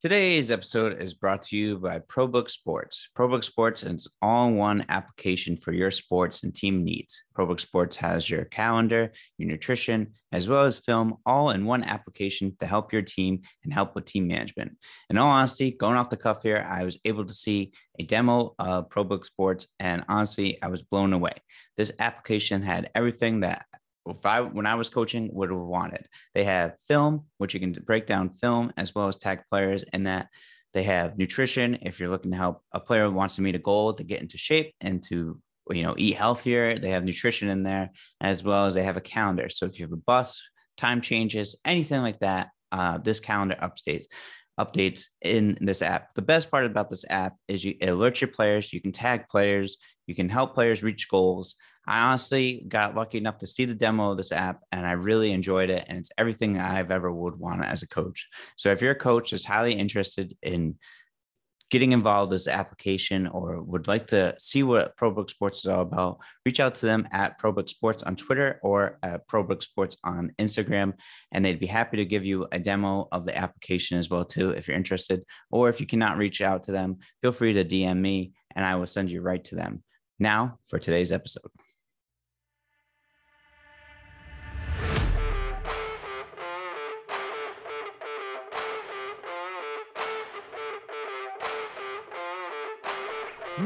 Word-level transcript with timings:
Today's 0.00 0.52
episode 0.52 1.02
is 1.02 1.14
brought 1.14 1.42
to 1.42 1.56
you 1.56 1.76
by 1.76 1.98
ProBook 1.98 2.48
Sports. 2.48 3.08
ProBook 3.18 3.42
Sports 3.42 3.82
is 3.82 4.06
all-in-one 4.22 4.86
application 4.88 5.56
for 5.56 5.72
your 5.72 5.90
sports 5.90 6.44
and 6.44 6.54
team 6.54 6.84
needs. 6.84 7.24
ProBook 7.36 7.58
Sports 7.58 7.96
has 7.96 8.30
your 8.30 8.44
calendar, 8.44 9.10
your 9.38 9.48
nutrition, 9.48 10.12
as 10.30 10.46
well 10.46 10.62
as 10.62 10.78
film 10.78 11.16
all 11.26 11.50
in 11.50 11.64
one 11.64 11.82
application 11.82 12.56
to 12.60 12.66
help 12.66 12.92
your 12.92 13.02
team 13.02 13.40
and 13.64 13.72
help 13.72 13.96
with 13.96 14.04
team 14.04 14.28
management. 14.28 14.70
In 15.10 15.18
all 15.18 15.30
honesty, 15.30 15.72
going 15.72 15.96
off 15.96 16.10
the 16.10 16.16
cuff 16.16 16.44
here, 16.44 16.64
I 16.64 16.84
was 16.84 17.00
able 17.04 17.24
to 17.24 17.34
see 17.34 17.72
a 17.98 18.04
demo 18.04 18.54
of 18.60 18.90
ProBook 18.90 19.24
Sports, 19.24 19.66
and 19.80 20.04
honestly, 20.08 20.62
I 20.62 20.68
was 20.68 20.82
blown 20.84 21.12
away. 21.12 21.32
This 21.76 21.90
application 21.98 22.62
had 22.62 22.88
everything 22.94 23.40
that 23.40 23.66
if 24.10 24.24
I 24.26 24.40
when 24.40 24.66
I 24.66 24.74
was 24.74 24.88
coaching 24.88 25.30
would 25.32 25.50
have 25.50 25.58
wanted. 25.58 26.06
They 26.34 26.44
have 26.44 26.76
film, 26.86 27.24
which 27.38 27.54
you 27.54 27.60
can 27.60 27.72
break 27.72 28.06
down 28.06 28.30
film 28.30 28.72
as 28.76 28.94
well 28.94 29.08
as 29.08 29.16
tag 29.16 29.40
players, 29.48 29.84
and 29.92 30.06
that 30.06 30.28
they 30.74 30.82
have 30.84 31.18
nutrition. 31.18 31.78
If 31.82 32.00
you're 32.00 32.08
looking 32.08 32.30
to 32.30 32.36
help 32.36 32.62
a 32.72 32.80
player 32.80 33.10
wants 33.10 33.36
to 33.36 33.42
meet 33.42 33.54
a 33.54 33.60
goal 33.60 33.92
to 33.94 34.04
get 34.04 34.20
into 34.20 34.38
shape 34.38 34.74
and 34.80 35.02
to 35.04 35.40
you 35.70 35.82
know 35.82 35.94
eat 35.96 36.16
healthier, 36.16 36.78
they 36.78 36.90
have 36.90 37.04
nutrition 37.04 37.48
in 37.48 37.62
there 37.62 37.90
as 38.20 38.42
well 38.42 38.66
as 38.66 38.74
they 38.74 38.84
have 38.84 38.96
a 38.96 39.02
calendar. 39.02 39.48
So 39.48 39.66
if 39.66 39.78
you 39.78 39.86
have 39.86 39.92
a 39.92 39.96
bus, 39.96 40.42
time 40.76 41.00
changes, 41.00 41.56
anything 41.64 42.02
like 42.02 42.20
that, 42.20 42.48
uh, 42.72 42.98
this 42.98 43.20
calendar 43.20 43.56
updates 43.62 44.04
updates 44.58 45.06
in 45.22 45.56
this 45.60 45.82
app. 45.82 46.14
The 46.14 46.22
best 46.22 46.50
part 46.50 46.66
about 46.66 46.90
this 46.90 47.04
app 47.08 47.36
is 47.46 47.64
you 47.64 47.74
alert 47.82 48.20
your 48.20 48.28
players, 48.28 48.72
you 48.72 48.80
can 48.80 48.92
tag 48.92 49.28
players, 49.28 49.78
you 50.06 50.14
can 50.14 50.28
help 50.28 50.54
players 50.54 50.82
reach 50.82 51.08
goals. 51.08 51.56
I 51.86 52.02
honestly 52.08 52.64
got 52.68 52.94
lucky 52.94 53.18
enough 53.18 53.38
to 53.38 53.46
see 53.46 53.64
the 53.64 53.74
demo 53.74 54.10
of 54.10 54.16
this 54.16 54.32
app 54.32 54.60
and 54.72 54.86
I 54.86 54.92
really 54.92 55.32
enjoyed 55.32 55.70
it. 55.70 55.86
And 55.88 55.98
it's 55.98 56.10
everything 56.18 56.58
I've 56.58 56.90
ever 56.90 57.10
would 57.12 57.36
want 57.36 57.64
as 57.64 57.82
a 57.82 57.88
coach. 57.88 58.26
So 58.56 58.70
if 58.70 58.82
you're 58.82 58.92
a 58.92 58.96
coach 58.96 59.30
that's 59.30 59.44
highly 59.44 59.74
interested 59.74 60.36
in 60.42 60.76
getting 61.70 61.92
involved 61.92 62.32
this 62.32 62.48
application 62.48 63.26
or 63.26 63.62
would 63.62 63.88
like 63.88 64.06
to 64.08 64.34
see 64.38 64.62
what 64.62 64.96
ProBook 64.96 65.28
Sports 65.28 65.58
is 65.60 65.66
all 65.66 65.82
about, 65.82 66.18
reach 66.46 66.60
out 66.60 66.74
to 66.76 66.86
them 66.86 67.06
at 67.12 67.40
ProBook 67.40 67.68
Sports 67.68 68.02
on 68.02 68.16
Twitter 68.16 68.58
or 68.62 68.98
at 69.02 69.26
ProBook 69.28 69.62
Sports 69.62 69.96
on 70.04 70.32
Instagram, 70.38 70.94
and 71.32 71.44
they'd 71.44 71.60
be 71.60 71.66
happy 71.66 71.98
to 71.98 72.04
give 72.04 72.24
you 72.24 72.46
a 72.52 72.58
demo 72.58 73.08
of 73.12 73.24
the 73.24 73.36
application 73.36 73.98
as 73.98 74.08
well 74.08 74.24
too 74.24 74.50
if 74.50 74.66
you're 74.66 74.76
interested. 74.76 75.22
Or 75.50 75.68
if 75.68 75.80
you 75.80 75.86
cannot 75.86 76.16
reach 76.16 76.40
out 76.40 76.64
to 76.64 76.72
them, 76.72 76.98
feel 77.22 77.32
free 77.32 77.52
to 77.54 77.64
DM 77.64 77.98
me 77.98 78.32
and 78.56 78.64
I 78.64 78.76
will 78.76 78.86
send 78.86 79.10
you 79.10 79.20
right 79.20 79.44
to 79.44 79.54
them. 79.54 79.82
Now 80.18 80.58
for 80.66 80.78
today's 80.78 81.12
episode. 81.12 81.50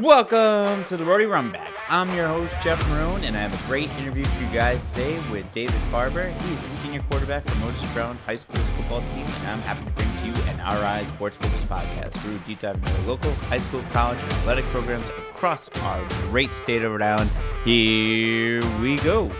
Welcome 0.01 0.85
to 0.85 0.97
the 0.97 1.05
Rody 1.05 1.25
Runback. 1.25 1.71
I'm 1.87 2.15
your 2.15 2.27
host, 2.27 2.55
Jeff 2.63 2.83
Maroon, 2.89 3.23
and 3.25 3.37
I 3.37 3.41
have 3.41 3.53
a 3.53 3.67
great 3.67 3.91
interview 3.91 4.23
for 4.23 4.43
you 4.43 4.49
guys 4.49 4.89
today 4.91 5.19
with 5.29 5.49
David 5.51 5.75
Farber. 5.91 6.31
He's 6.41 6.65
a 6.65 6.69
senior 6.69 7.01
quarterback 7.11 7.47
for 7.47 7.55
Moses 7.59 7.93
Brown 7.93 8.17
High 8.25 8.37
School's 8.37 8.65
football 8.75 9.01
team, 9.01 9.25
and 9.25 9.47
I'm 9.47 9.61
happy 9.61 9.85
to 9.85 9.91
bring 9.91 10.09
to 10.17 10.25
you 10.25 10.33
an 10.49 10.57
RI 10.57 11.05
Sports 11.05 11.37
Focus 11.37 11.63
podcast 11.65 12.15
where 12.23 12.33
we 12.33 12.39
deep 12.39 12.61
dive 12.61 12.77
into 12.77 13.01
local 13.01 13.31
high 13.33 13.59
school, 13.59 13.83
college, 13.91 14.17
and 14.17 14.31
athletic 14.31 14.65
programs 14.65 15.05
across 15.29 15.69
our 15.81 16.03
great 16.31 16.55
state 16.55 16.83
of 16.83 16.91
Rhode 16.91 17.03
Island. 17.03 17.29
Here 17.63 18.61
we 18.79 18.95
go. 18.97 19.31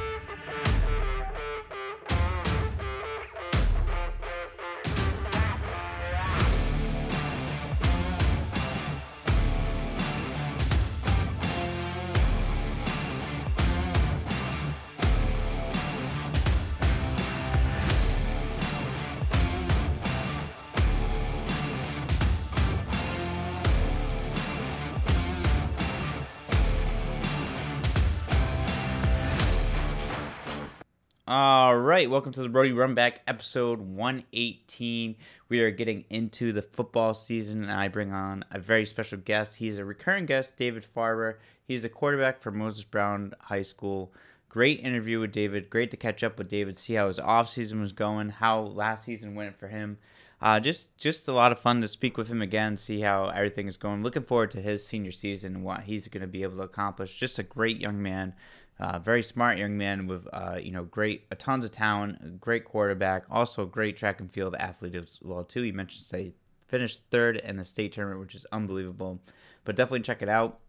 Right, 31.94 32.09
welcome 32.09 32.31
to 32.31 32.42
the 32.42 32.50
Brody 32.50 32.72
Runback 32.72 33.18
episode 33.28 33.80
118. 33.80 35.16
We 35.48 35.59
are 35.59 35.70
getting 35.70 36.06
into 36.09 36.52
the 36.52 36.64
football 36.64 37.14
season, 37.14 37.62
and 37.62 37.72
I 37.72 37.88
bring 37.88 38.12
on 38.12 38.44
a 38.50 38.58
very 38.58 38.88
special 38.88 39.20
guest. 39.20 39.58
He's 39.58 39.78
a 39.78 39.86
recurring 39.86 40.26
guest, 40.26 40.58
David 40.58 40.88
Farber. 40.98 41.36
He's 41.64 41.86
a 41.86 41.90
quarterback 41.90 42.42
for 42.42 42.50
Moses 42.50 42.84
Brown 42.84 43.36
High 43.42 43.62
School. 43.62 44.12
Great 44.50 44.80
interview 44.80 45.20
with 45.20 45.34
David. 45.34 45.70
Great 45.70 45.92
to 45.92 45.98
catch 45.98 46.24
up 46.24 46.40
with 46.40 46.50
David, 46.50 46.80
see 46.80 46.96
how 46.96 47.06
his 47.06 47.20
off 47.20 47.48
season 47.48 47.80
was 47.80 47.92
going, 47.92 48.30
how 48.30 48.62
last 48.62 49.06
season 49.06 49.36
went 49.36 49.59
for 49.59 49.68
him. 49.68 50.00
Uh, 50.42 50.59
just 50.59 50.98
just 50.98 51.28
a 51.28 51.32
lot 51.32 51.52
of 51.52 51.59
fun 51.59 51.80
to 51.80 51.88
speak 51.88 52.18
with 52.18 52.28
him 52.28 52.42
again, 52.42 52.76
see 52.76 53.02
how 53.02 53.28
everything 53.30 53.68
is 53.68 53.78
going. 53.78 54.02
Looking 54.02 54.24
forward 54.24 54.50
to 54.52 54.62
his 54.62 54.86
senior 54.86 55.12
season 55.12 55.56
and 55.56 55.64
what 55.64 55.84
he's 55.84 56.08
going 56.08 56.22
to 56.22 56.28
be 56.28 56.42
able 56.42 56.58
to 56.58 56.64
accomplish. 56.64 57.20
Just 57.20 57.38
a 57.38 57.44
great 57.44 57.80
young 57.80 58.02
man 58.02 58.34
uh, 58.79 59.00
very 59.00 59.23
smart 59.23 59.57
young 59.57 59.78
man 59.78 60.07
with 60.07 60.28
uh, 60.34 60.57
you 60.61 60.72
know 60.72 60.84
great 60.84 61.25
uh, 61.31 61.35
tons 61.38 61.66
of 61.66 61.72
talent, 61.72 62.39
great 62.41 62.66
quarterback, 62.66 63.23
also 63.29 63.66
great 63.66 63.95
track 63.95 64.19
and 64.19 64.31
field 64.31 64.56
athlete 64.56 64.95
as 64.95 65.19
well 65.22 65.44
too. 65.44 65.61
He 65.61 65.72
mentioned 65.72 66.07
they 66.09 66.34
finished 66.67 67.01
third 67.11 67.38
in 67.38 67.57
the 67.57 67.63
state 67.63 67.94
tournament, 67.94 68.19
which 68.19 68.35
is 68.35 68.45
unbelievable. 68.51 69.22
But 69.63 69.75
definitely 69.75 70.01
check 70.01 70.22
it 70.22 70.29
out. 70.29 70.59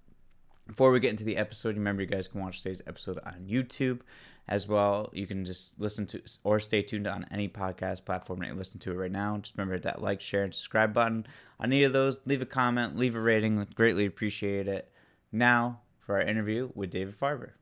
Before 0.66 0.90
we 0.92 1.00
get 1.00 1.10
into 1.10 1.24
the 1.24 1.36
episode, 1.36 1.76
remember 1.76 2.02
you 2.02 2.08
guys 2.08 2.28
can 2.28 2.40
watch 2.40 2.62
today's 2.62 2.82
episode 2.86 3.18
on 3.24 3.46
YouTube 3.46 4.00
as 4.48 4.68
well. 4.68 5.10
You 5.12 5.26
can 5.26 5.44
just 5.44 5.78
listen 5.78 6.06
to 6.06 6.22
or 6.42 6.60
stay 6.60 6.82
tuned 6.82 7.06
on 7.06 7.26
any 7.30 7.48
podcast 7.48 8.04
platform 8.04 8.40
that 8.40 8.48
you 8.48 8.54
listen 8.54 8.80
to 8.80 8.92
it 8.92 8.96
right 8.96 9.12
now. 9.12 9.36
Just 9.38 9.56
remember 9.56 9.78
that 9.78 10.00
like, 10.00 10.20
share, 10.20 10.44
and 10.44 10.54
subscribe 10.54 10.94
button 10.94 11.26
on 11.60 11.72
any 11.72 11.84
of 11.84 11.92
those. 11.92 12.20
Leave 12.24 12.42
a 12.42 12.46
comment, 12.46 12.96
leave 12.96 13.14
a 13.14 13.20
rating. 13.20 13.66
Greatly 13.74 14.06
appreciate 14.06 14.68
it. 14.68 14.90
Now 15.32 15.80
for 15.98 16.16
our 16.16 16.22
interview 16.22 16.70
with 16.74 16.90
David 16.90 17.18
Farber. 17.18 17.52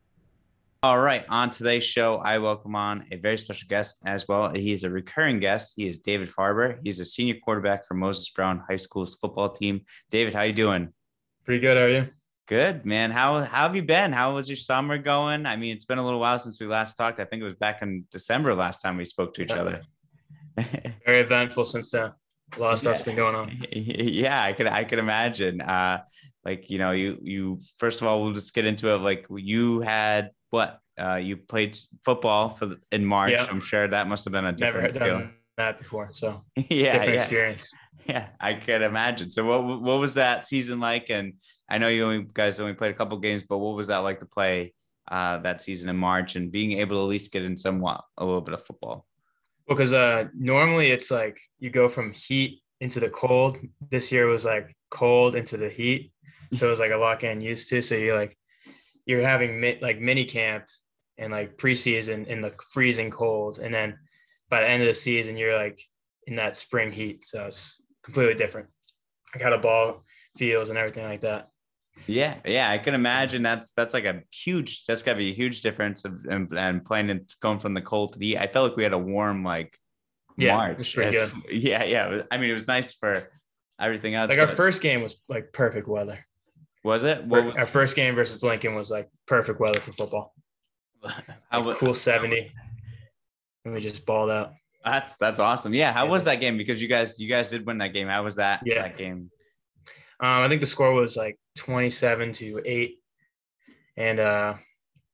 All 0.85 0.99
right. 0.99 1.25
On 1.29 1.49
today's 1.49 1.85
show, 1.85 2.17
I 2.17 2.39
welcome 2.39 2.75
on 2.75 3.05
a 3.13 3.17
very 3.17 3.39
special 3.39 3.69
guest 3.69 3.99
as 4.05 4.27
well. 4.27 4.53
He's 4.53 4.83
a 4.83 4.91
recurring 4.91 5.39
guest. 5.39 5.75
He 5.77 5.89
is 5.89 6.01
David 6.01 6.29
Farber. 6.29 6.81
He's 6.83 6.99
a 6.99 7.05
senior 7.05 7.37
quarterback 7.45 7.87
for 7.87 7.95
Moses 7.95 8.29
Brown 8.31 8.65
High 8.69 8.79
School's 8.79 9.15
football 9.15 9.51
team. 9.51 9.83
David, 10.11 10.35
how 10.35 10.43
you 10.43 10.53
doing? 10.53 10.93
Pretty 11.45 11.61
good. 11.61 11.77
How 11.77 11.85
are 11.85 11.89
you? 11.89 12.09
Good, 12.49 12.85
man. 12.85 13.13
How, 13.13 13.43
how 13.43 13.63
have 13.63 13.77
you 13.77 13.85
been? 13.85 14.13
How 14.13 14.35
was 14.35 14.49
your 14.49 14.57
summer 14.57 14.99
going? 14.99 15.47
I 15.47 15.55
mean, 15.55 15.77
it's 15.77 15.85
been 15.85 15.99
a 15.99 16.05
little 16.05 16.19
while 16.19 16.41
since 16.41 16.61
we 16.61 16.67
last 16.67 16.97
talked. 16.97 17.21
I 17.21 17.27
think 17.27 17.43
it 17.43 17.47
was 17.47 17.55
back 17.55 17.81
in 17.83 18.05
December 18.11 18.53
last 18.53 18.81
time 18.81 18.97
we 18.97 19.05
spoke 19.05 19.35
to 19.35 19.43
each 19.43 19.53
other. 19.53 19.83
very 20.57 21.19
eventful 21.21 21.65
since 21.65 21.91
then. 21.91 22.11
A 22.57 22.61
lot 22.61 22.73
of 22.73 22.81
stuff's 22.81 22.99
yeah. 22.99 23.05
been 23.05 23.17
going 23.17 23.37
on. 23.37 23.57
Yeah, 23.73 24.43
I 24.43 24.53
could 24.53 24.67
I 24.67 24.83
could 24.83 24.99
imagine. 24.99 25.61
Uh, 25.61 26.03
like 26.45 26.71
you 26.71 26.79
know, 26.79 26.91
you 26.91 27.19
you 27.23 27.61
first 27.77 28.01
of 28.01 28.09
all, 28.09 28.21
we'll 28.21 28.33
just 28.33 28.53
get 28.53 28.67
into 28.67 28.93
it. 28.93 28.97
Like 28.97 29.27
you 29.31 29.81
had 29.81 30.33
what 30.53 30.81
uh, 30.99 31.17
you 31.17 31.37
played 31.37 31.77
football 32.05 32.51
for 32.51 32.67
the, 32.67 32.81
in 32.93 33.05
March. 33.05 33.33
Yeah. 33.33 33.47
I'm 33.51 33.61
sure 33.61 33.89
that 33.89 34.07
must 34.07 34.25
have 34.25 34.33
been 34.33 34.45
a 34.45 34.53
different 34.53 34.95
never 34.95 35.11
done 35.11 35.35
that 35.57 35.79
before. 35.79 36.11
So 36.13 36.45
yeah, 36.57 36.93
different 36.93 37.15
yeah. 37.15 37.23
experience. 37.23 37.73
Yeah, 38.09 38.31
I 38.41 38.55
can 38.55 38.83
imagine. 38.83 39.31
So 39.31 39.45
what 39.45 39.81
what 39.81 40.01
was 40.01 40.15
that 40.15 40.45
season 40.45 40.81
like? 40.81 41.09
And 41.09 41.35
I 41.69 41.79
know 41.79 41.87
you 41.87 42.05
only 42.05 42.27
guys 42.35 42.59
only 42.59 42.75
played 42.75 42.91
a 42.91 42.95
couple 42.95 43.17
games, 43.19 43.45
but 43.49 43.59
what 43.59 43.77
was 43.77 43.87
that 43.87 43.99
like 43.99 44.19
to 44.19 44.27
play 44.27 44.75
uh, 45.07 45.39
that 45.39 45.61
season 45.61 45.89
in 45.89 45.97
March 45.97 46.35
and 46.35 46.51
being 46.51 46.81
able 46.81 46.97
to 46.97 47.03
at 47.03 47.09
least 47.09 47.31
get 47.31 47.45
in 47.45 47.57
somewhat 47.57 48.03
a 48.19 48.25
little 48.25 48.41
bit 48.41 48.55
of 48.55 48.65
football? 48.65 49.07
Well, 49.69 49.77
because 49.77 49.93
uh, 49.93 50.25
normally 50.35 50.91
it's 50.91 51.13
like 51.13 51.39
you 51.61 51.71
go 51.71 51.89
from 51.89 52.11
heat 52.11 52.63
into 52.81 52.99
the 52.99 53.09
cold. 53.09 53.59
This 53.89 54.11
year 54.11 54.27
was 54.27 54.45
like 54.45 54.75
cold 54.91 55.37
into 55.37 55.57
the 55.57 55.69
heat, 55.69 56.13
so 56.55 56.67
it 56.67 56.71
was 56.71 56.81
like 56.81 56.91
a 56.91 56.97
lot 56.97 57.21
getting 57.21 57.41
used 57.41 57.69
to. 57.69 57.83
So 57.83 57.95
you're 57.95 58.19
like 58.19 58.37
you're 59.07 59.23
having 59.23 59.61
mi- 59.61 59.79
like 59.81 60.01
mini 60.01 60.25
camp 60.25 60.67
and 61.19 61.33
like 61.33 61.57
preseason 61.57 62.27
in 62.27 62.41
the 62.41 62.55
freezing 62.73 63.11
cold, 63.11 63.59
and 63.59 63.73
then 63.73 63.99
by 64.49 64.61
the 64.61 64.69
end 64.69 64.83
of 64.83 64.89
the 64.89 64.95
season 64.95 65.37
you're 65.37 65.57
like 65.57 65.81
in 66.27 66.37
that 66.37 66.57
spring 66.57 66.93
heat. 66.93 67.25
So 67.25 67.47
it's 67.47 67.81
completely 68.03 68.35
different. 68.35 68.69
Like 69.35 69.43
how 69.43 69.51
the 69.51 69.59
ball 69.59 70.05
feels 70.37 70.69
and 70.69 70.79
everything 70.79 71.05
like 71.05 71.23
that. 71.23 71.49
Yeah, 72.07 72.37
yeah, 72.45 72.71
I 72.71 72.79
can 72.79 72.95
imagine 72.95 73.43
that's 73.43 73.71
that's 73.71 73.95
like 73.95 74.05
a 74.05 74.23
huge. 74.33 74.85
That's 74.87 75.03
got 75.03 75.13
to 75.13 75.19
be 75.19 75.31
a 75.31 75.35
huge 75.35 75.63
difference 75.63 76.05
of 76.05 76.25
and, 76.29 76.53
and 76.53 76.85
playing 76.85 77.11
it 77.11 77.35
going 77.41 77.59
from 77.59 77.75
the 77.75 77.83
cold 77.83 78.15
to 78.15 78.19
the. 78.19 78.39
I 78.39 78.47
felt 78.47 78.71
like 78.71 78.77
we 78.77 78.83
had 78.83 78.93
a 78.93 78.99
warm 78.99 79.45
like 79.45 79.79
yeah, 80.37 80.57
March. 80.57 80.97
As, 80.99 81.31
yeah, 81.53 81.85
yeah. 81.85 82.23
I 82.31 82.39
mean, 82.39 82.51
it 82.51 82.55
was 82.55 82.67
nice 82.67 82.95
for 82.95 83.31
everything 83.81 84.15
else. 84.15 84.31
Like 84.31 84.41
our 84.41 84.49
first 84.49 84.81
game 84.83 85.03
was 85.03 85.17
like 85.29 85.53
perfect 85.53 85.87
weather. 85.87 86.19
Was 86.85 87.05
it? 87.05 87.25
Was- 87.27 87.53
Our 87.57 87.67
first 87.67 87.95
game 87.97 88.15
versus 88.15 88.43
Lincoln 88.43 88.75
was 88.75 88.91
like 88.91 89.09
perfect 89.27 89.61
weather 89.61 89.81
for 89.81 89.93
football. 89.93 90.35
Like 91.53 91.77
cool 91.79 91.95
70. 91.95 92.53
And 93.65 93.75
we 93.75 93.81
just 93.81 94.07
balled 94.07 94.31
out. 94.31 94.53
That's 94.85 95.17
that's 95.17 95.39
awesome. 95.39 95.75
Yeah, 95.75 95.93
how 95.93 96.07
was 96.07 96.25
that 96.25 96.41
game? 96.41 96.57
Because 96.57 96.81
you 96.83 96.89
guys 96.89 97.19
you 97.21 97.29
guys 97.29 97.51
did 97.51 97.67
win 97.67 97.79
that 97.79 97.93
game. 97.93 98.09
How 98.09 98.23
was 98.25 98.37
that 98.37 98.61
Yeah. 98.65 98.83
that 98.83 98.97
game? 98.97 99.31
Um, 100.21 100.43
I 100.45 100.49
think 100.49 100.61
the 100.61 100.67
score 100.67 100.93
was 100.93 101.17
like 101.17 101.39
27 101.57 102.33
to 102.35 102.63
eight, 102.65 102.99
and 103.97 104.19
uh, 104.21 104.55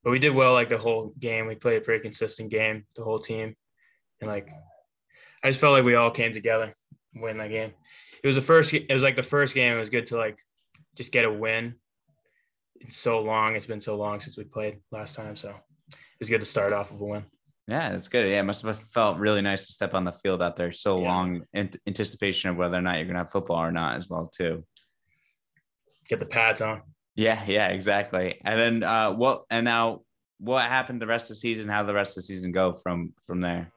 but 0.04 0.10
we 0.10 0.18
did 0.18 0.34
well 0.34 0.52
like 0.54 0.68
the 0.70 0.78
whole 0.78 1.12
game. 1.18 1.46
We 1.46 1.54
played 1.54 1.78
a 1.78 1.84
pretty 1.84 2.02
consistent 2.02 2.50
game, 2.50 2.84
the 2.96 3.04
whole 3.04 3.18
team, 3.18 3.54
and 4.20 4.28
like 4.30 4.48
I 5.42 5.48
just 5.48 5.60
felt 5.60 5.72
like 5.72 5.84
we 5.84 5.94
all 5.96 6.10
came 6.10 6.32
together, 6.32 6.74
win 7.14 7.38
that 7.38 7.48
game. 7.50 7.72
It 8.22 8.26
was 8.26 8.36
the 8.36 8.42
first. 8.42 8.72
It 8.74 8.92
was 8.92 9.02
like 9.02 9.16
the 9.16 9.22
first 9.22 9.54
game. 9.54 9.74
It 9.74 9.80
was 9.80 9.90
good 9.90 10.06
to 10.08 10.16
like 10.16 10.36
just 10.98 11.12
get 11.12 11.24
a 11.24 11.32
win. 11.32 11.74
It's 12.80 12.96
so 12.96 13.20
long. 13.20 13.56
It's 13.56 13.66
been 13.66 13.80
so 13.80 13.96
long 13.96 14.20
since 14.20 14.36
we 14.36 14.44
played 14.44 14.80
last 14.90 15.14
time, 15.14 15.36
so 15.36 15.48
it 15.48 15.96
was 16.20 16.28
good 16.28 16.40
to 16.40 16.46
start 16.46 16.72
off 16.72 16.92
with 16.92 17.00
a 17.00 17.04
win. 17.04 17.24
Yeah, 17.68 17.90
that's 17.90 18.08
good. 18.08 18.28
Yeah, 18.30 18.40
it 18.40 18.44
must 18.44 18.62
have 18.64 18.80
felt 18.90 19.18
really 19.18 19.40
nice 19.42 19.66
to 19.66 19.72
step 19.72 19.94
on 19.94 20.04
the 20.04 20.12
field 20.12 20.42
out 20.42 20.56
there 20.56 20.72
so 20.72 20.98
Yeah. 21.00 21.08
long 21.08 21.42
in 21.52 21.70
anticipation 21.86 22.50
of 22.50 22.56
whether 22.56 22.76
or 22.78 22.82
not 22.82 22.96
you're 22.96 23.06
gonna 23.06 23.20
have 23.20 23.30
football 23.30 23.58
or 23.58 23.72
not 23.72 23.96
as 23.96 24.08
well 24.08 24.30
too. 24.34 24.64
Get 26.08 26.18
the 26.18 26.26
pads 26.26 26.60
on. 26.60 26.82
Yeah, 27.14 27.42
yeah, 27.46 27.68
exactly. 27.68 28.40
And 28.44 28.58
then 28.58 28.82
uh 28.82 29.12
what 29.12 29.44
and 29.50 29.64
now 29.64 30.02
what 30.38 30.64
happened 30.66 31.02
the 31.02 31.06
rest 31.06 31.24
of 31.30 31.36
the 31.36 31.40
season? 31.40 31.68
How 31.68 31.82
the 31.82 31.94
rest 31.94 32.12
of 32.16 32.22
the 32.22 32.26
season 32.26 32.52
go 32.52 32.72
from 32.72 33.12
from 33.26 33.40
there? 33.40 33.70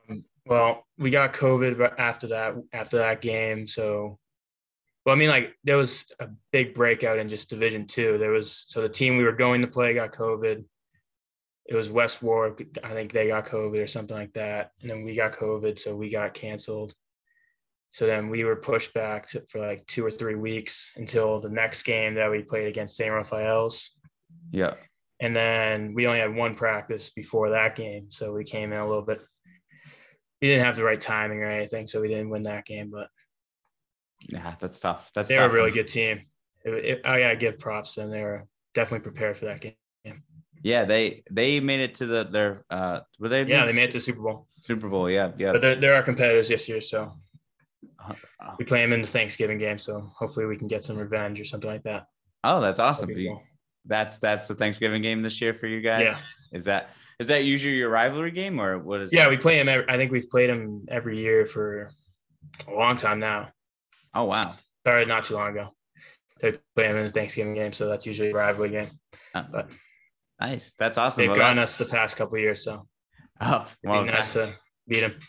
Well, 0.46 0.86
we 0.98 1.10
got 1.10 1.34
COVID 1.34 1.96
after 2.00 2.28
that 2.28 2.56
after 2.72 2.98
that 3.00 3.20
game. 3.22 3.68
So, 3.68 4.20
well, 5.06 5.16
I 5.16 5.20
mean, 5.20 5.30
like 5.30 5.56
there 5.64 5.78
was 5.78 6.06
a 6.20 6.30
big 6.52 6.74
breakout 6.74 7.18
in 7.18 7.30
just 7.30 7.50
Division 7.50 7.88
Two. 7.88 8.18
There 8.18 8.32
was 8.32 8.66
so 8.68 8.82
the 8.82 8.90
team 8.90 9.18
we 9.18 9.24
were 9.24 9.32
going 9.32 9.62
to 9.62 9.68
play 9.68 9.94
got 9.94 10.14
COVID. 10.14 10.64
It 11.66 11.76
was 11.76 11.90
West 11.90 12.22
Warwick. 12.22 12.78
I 12.84 12.92
think 12.92 13.12
they 13.12 13.28
got 13.28 13.48
COVID 13.48 13.82
or 13.82 13.88
something 13.88 14.16
like 14.16 14.34
that, 14.34 14.72
and 14.82 14.90
then 14.90 15.04
we 15.04 15.16
got 15.16 15.34
COVID, 15.34 15.80
so 15.80 15.96
we 15.96 16.10
got 16.10 16.34
canceled. 16.34 16.94
So 17.92 18.08
then 18.08 18.30
we 18.30 18.44
were 18.46 18.56
pushed 18.56 18.94
back 18.94 19.28
to, 19.30 19.44
for 19.50 19.60
like 19.60 19.86
two 19.86 20.06
or 20.06 20.12
three 20.12 20.36
weeks 20.36 20.92
until 20.96 21.42
the 21.42 21.50
next 21.50 21.84
game 21.84 22.16
that 22.16 22.32
we 22.32 22.42
played 22.42 22.68
against 22.68 22.96
St. 22.96 23.12
Raphael's. 23.12 23.92
Yeah. 24.52 24.76
And 25.20 25.36
then 25.36 25.94
we 25.94 26.08
only 26.08 26.20
had 26.20 26.34
one 26.34 26.56
practice 26.56 27.10
before 27.10 27.50
that 27.50 27.76
game. 27.76 28.08
So 28.10 28.34
we 28.34 28.46
came 28.46 28.72
in 28.72 28.80
a 28.80 28.88
little 28.88 29.04
bit. 29.04 29.22
We 30.42 30.48
didn't 30.48 30.66
have 30.66 30.78
the 30.78 30.84
right 30.84 31.00
timing 31.00 31.44
or 31.44 31.52
anything. 31.52 31.86
So 31.86 32.02
we 32.02 32.08
didn't 32.08 32.30
win 32.30 32.44
that 32.44 32.66
game, 32.66 32.90
but 32.90 33.10
Yeah, 34.30 34.56
that's 34.60 34.80
tough. 34.80 35.12
That's 35.14 35.28
they 35.28 35.36
were 35.38 35.44
tough. 35.44 35.52
a 35.52 35.56
really 35.56 35.72
good 35.72 35.88
team. 35.88 36.22
It, 36.64 36.74
it, 36.74 37.02
I 37.06 37.20
got 37.20 37.30
to 37.30 37.36
give 37.36 37.60
props 37.60 37.96
to 37.96 38.02
them. 38.02 38.10
They 38.10 38.22
were 38.22 38.48
definitely 38.74 39.04
prepared 39.04 39.38
for 39.38 39.46
that 39.46 39.62
game. 39.62 39.74
Yeah, 40.64 40.86
they 40.86 41.24
they 41.32 41.60
made 41.60 41.80
it 41.80 41.96
to 41.96 42.06
the 42.06 42.24
their 42.24 42.64
uh 42.70 43.00
were 43.20 43.30
they 43.30 43.44
Yeah, 43.44 43.66
they 43.66 43.74
made 43.74 43.90
it 43.90 43.94
to 43.94 44.00
Super 44.00 44.22
Bowl. 44.22 44.48
Super 44.60 44.90
Bowl. 44.90 45.10
Yeah, 45.10 45.32
yeah. 45.38 45.54
But 45.54 45.62
they're, 45.62 45.76
they're 45.76 45.94
our 45.96 46.04
competitors 46.04 46.50
this 46.50 46.70
year. 46.70 46.82
So 46.82 47.12
Uh, 48.00 48.14
we 48.58 48.66
play 48.66 48.82
them 48.82 48.94
in 48.94 49.02
the 49.02 49.08
Thanksgiving 49.08 49.58
game. 49.58 49.80
So 49.80 50.12
hopefully 50.16 50.46
we 50.46 50.58
can 50.58 50.68
get 50.68 50.84
some 50.84 50.98
revenge 50.98 51.40
or 51.40 51.46
something 51.46 51.70
like 51.70 51.84
that. 51.84 52.06
Oh, 52.44 52.62
that's 52.62 52.80
awesome. 52.80 53.10
You- 53.10 53.30
cool. 53.30 53.44
That's 53.86 54.20
that's 54.20 54.48
the 54.48 54.54
Thanksgiving 54.54 55.02
game 55.02 55.24
this 55.24 55.42
year 55.42 55.56
for 55.56 55.66
you 55.66 55.82
guys. 55.82 56.04
Yeah. 56.10 56.18
Is 56.52 56.66
that 56.66 56.92
is 57.20 57.28
that 57.30 57.44
usually 57.44 57.76
your 57.76 57.90
rivalry 57.90 58.30
game 58.30 58.62
or 58.62 58.78
what 58.78 59.02
is? 59.02 59.12
Yeah, 59.12 59.28
we 59.30 59.38
play 59.38 59.58
them. 59.58 59.68
Every, 59.70 59.90
I 59.90 59.98
think 59.98 60.12
we've 60.12 60.30
played 60.30 60.52
them 60.52 60.86
every 60.88 61.18
year 61.18 61.48
for 61.48 61.90
a 62.68 62.72
long 62.72 62.98
time 62.98 63.20
now. 63.20 63.50
Oh 64.14 64.26
wow. 64.26 64.54
Started 64.86 65.08
not 65.08 65.26
too 65.26 65.36
long 65.36 65.52
ago. 65.52 65.70
They 66.42 66.54
play 66.76 66.88
them 66.88 66.98
in 66.98 67.06
the 67.06 67.12
Thanksgiving 67.12 67.54
game. 67.54 67.72
So 67.74 67.88
that's 67.88 68.06
usually 68.06 68.32
a 68.32 68.34
rivalry 68.34 68.70
game. 68.70 68.88
Uh, 69.34 69.44
But 69.52 69.72
nice. 70.40 70.74
That's 70.78 70.98
awesome. 70.98 71.22
they've 71.22 71.30
Well, 71.30 71.38
gotten 71.40 71.58
that- 71.58 71.64
us 71.64 71.78
the 71.78 71.86
past 71.86 72.18
couple 72.18 72.36
of 72.36 72.42
years. 72.42 72.64
So 72.64 72.88
oh, 73.42 73.68
well, 73.84 74.04
be 74.04 74.12
nice 74.12 74.34
to 74.34 74.56
beat 74.88 75.02
them. 75.02 75.20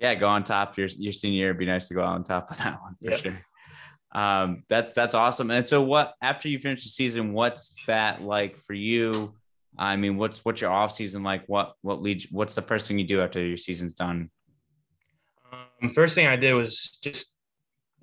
yeah, 0.00 0.14
go 0.14 0.28
on 0.28 0.42
top. 0.44 0.76
Your 0.78 0.88
your 0.98 1.12
senior 1.12 1.38
year, 1.38 1.48
it'd 1.50 1.58
be 1.58 1.66
nice 1.66 1.88
to 1.88 1.94
go 1.94 2.02
out 2.02 2.14
on 2.14 2.24
top 2.24 2.50
of 2.50 2.58
that 2.58 2.80
one 2.80 2.94
for 3.02 3.10
Yep. 3.10 3.20
sure. 3.20 3.40
Um, 4.12 4.62
that's 4.68 4.92
that's 4.94 5.14
awesome. 5.14 5.50
And 5.50 5.66
so, 5.66 5.82
what 5.82 6.14
after 6.22 6.48
you 6.48 6.58
finish 6.58 6.84
the 6.84 6.88
season, 6.88 7.32
what's 7.32 7.74
that 7.86 8.22
like 8.22 8.56
for 8.56 8.72
you? 8.74 9.34
I 9.76 9.96
mean, 9.96 10.16
what's 10.16 10.44
what's 10.44 10.60
your 10.60 10.70
off 10.70 10.92
season 10.92 11.24
like? 11.24 11.44
What 11.48 11.74
what 11.82 12.00
leads? 12.00 12.28
What's 12.30 12.54
the 12.54 12.62
first 12.62 12.86
thing 12.86 12.98
you 12.98 13.06
do 13.06 13.20
after 13.20 13.44
your 13.44 13.56
season's 13.56 13.92
done? 13.92 14.30
Um, 15.82 15.90
first 15.90 16.14
thing 16.14 16.26
I 16.28 16.36
did 16.36 16.54
was 16.54 16.98
just 17.02 17.26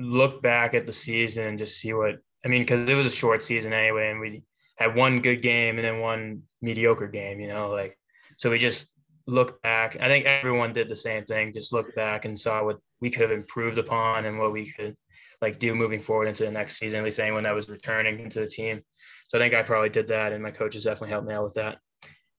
look 0.01 0.41
back 0.41 0.73
at 0.73 0.85
the 0.85 0.93
season 0.93 1.45
and 1.45 1.59
just 1.59 1.79
see 1.79 1.93
what 1.93 2.19
I 2.43 2.47
mean, 2.47 2.61
because 2.61 2.89
it 2.89 2.93
was 2.93 3.05
a 3.05 3.11
short 3.11 3.43
season 3.43 3.73
anyway, 3.73 4.09
and 4.09 4.19
we 4.19 4.43
had 4.77 4.95
one 4.95 5.21
good 5.21 5.41
game 5.41 5.77
and 5.77 5.85
then 5.85 5.99
one 5.99 6.43
mediocre 6.61 7.07
game, 7.07 7.39
you 7.39 7.47
know, 7.47 7.69
like 7.69 7.97
so 8.37 8.49
we 8.49 8.57
just 8.57 8.91
looked 9.27 9.61
back. 9.61 9.97
I 10.01 10.07
think 10.07 10.25
everyone 10.25 10.73
did 10.73 10.89
the 10.89 10.95
same 10.95 11.25
thing, 11.25 11.53
just 11.53 11.73
looked 11.73 11.95
back 11.95 12.25
and 12.25 12.39
saw 12.39 12.63
what 12.63 12.79
we 12.99 13.09
could 13.09 13.21
have 13.21 13.31
improved 13.31 13.77
upon 13.77 14.25
and 14.25 14.39
what 14.39 14.51
we 14.51 14.71
could 14.71 14.95
like 15.41 15.59
do 15.59 15.73
moving 15.75 16.01
forward 16.01 16.27
into 16.27 16.45
the 16.45 16.51
next 16.51 16.77
season, 16.77 16.99
at 16.99 17.05
least 17.05 17.19
anyone 17.19 17.43
that 17.43 17.55
was 17.55 17.69
returning 17.69 18.19
into 18.19 18.39
the 18.39 18.47
team. 18.47 18.81
So 19.29 19.37
I 19.37 19.41
think 19.41 19.53
I 19.53 19.63
probably 19.63 19.89
did 19.89 20.09
that, 20.09 20.33
and 20.33 20.43
my 20.43 20.51
coaches 20.51 20.83
definitely 20.83 21.09
helped 21.09 21.27
me 21.27 21.33
out 21.33 21.43
with 21.43 21.53
that. 21.55 21.79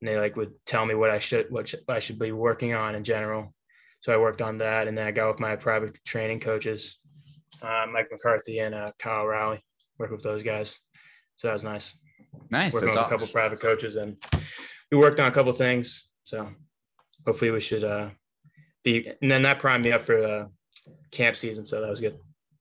And 0.00 0.08
they 0.08 0.18
like 0.18 0.36
would 0.36 0.52
tell 0.66 0.84
me 0.84 0.94
what 0.94 1.10
I 1.10 1.18
should 1.18 1.50
what 1.50 1.68
sh- 1.68 1.76
I 1.88 2.00
should 2.00 2.18
be 2.18 2.32
working 2.32 2.74
on 2.74 2.94
in 2.94 3.04
general. 3.04 3.54
So 4.00 4.12
I 4.12 4.16
worked 4.16 4.42
on 4.42 4.58
that, 4.58 4.88
and 4.88 4.98
then 4.98 5.06
I 5.06 5.12
got 5.12 5.28
with 5.28 5.40
my 5.40 5.56
private 5.56 5.96
training 6.04 6.40
coaches, 6.40 6.98
uh, 7.62 7.86
Mike 7.90 8.08
McCarthy 8.10 8.60
and 8.60 8.74
uh, 8.74 8.90
Kyle 8.98 9.26
Rowley. 9.26 9.62
Worked 9.98 10.12
with 10.12 10.22
those 10.22 10.42
guys, 10.42 10.78
so 11.36 11.48
that 11.48 11.54
was 11.54 11.64
nice. 11.64 11.94
Nice. 12.50 12.72
Working 12.72 12.88
with 12.88 12.98
all. 12.98 13.04
a 13.04 13.08
couple 13.08 13.26
private 13.26 13.60
coaches, 13.60 13.96
and 13.96 14.16
we 14.90 14.96
worked 14.96 15.20
on 15.20 15.28
a 15.28 15.34
couple 15.34 15.52
things. 15.52 16.08
So 16.24 16.48
hopefully 17.26 17.50
we 17.50 17.60
should 17.60 17.84
uh, 17.84 18.10
be, 18.82 19.06
and 19.20 19.30
then 19.30 19.42
that 19.42 19.58
primed 19.58 19.84
me 19.84 19.92
up 19.92 20.06
for 20.06 20.20
the 20.20 20.50
camp 21.10 21.36
season. 21.36 21.66
So 21.66 21.80
that 21.80 21.90
was 21.90 22.00
good. 22.00 22.18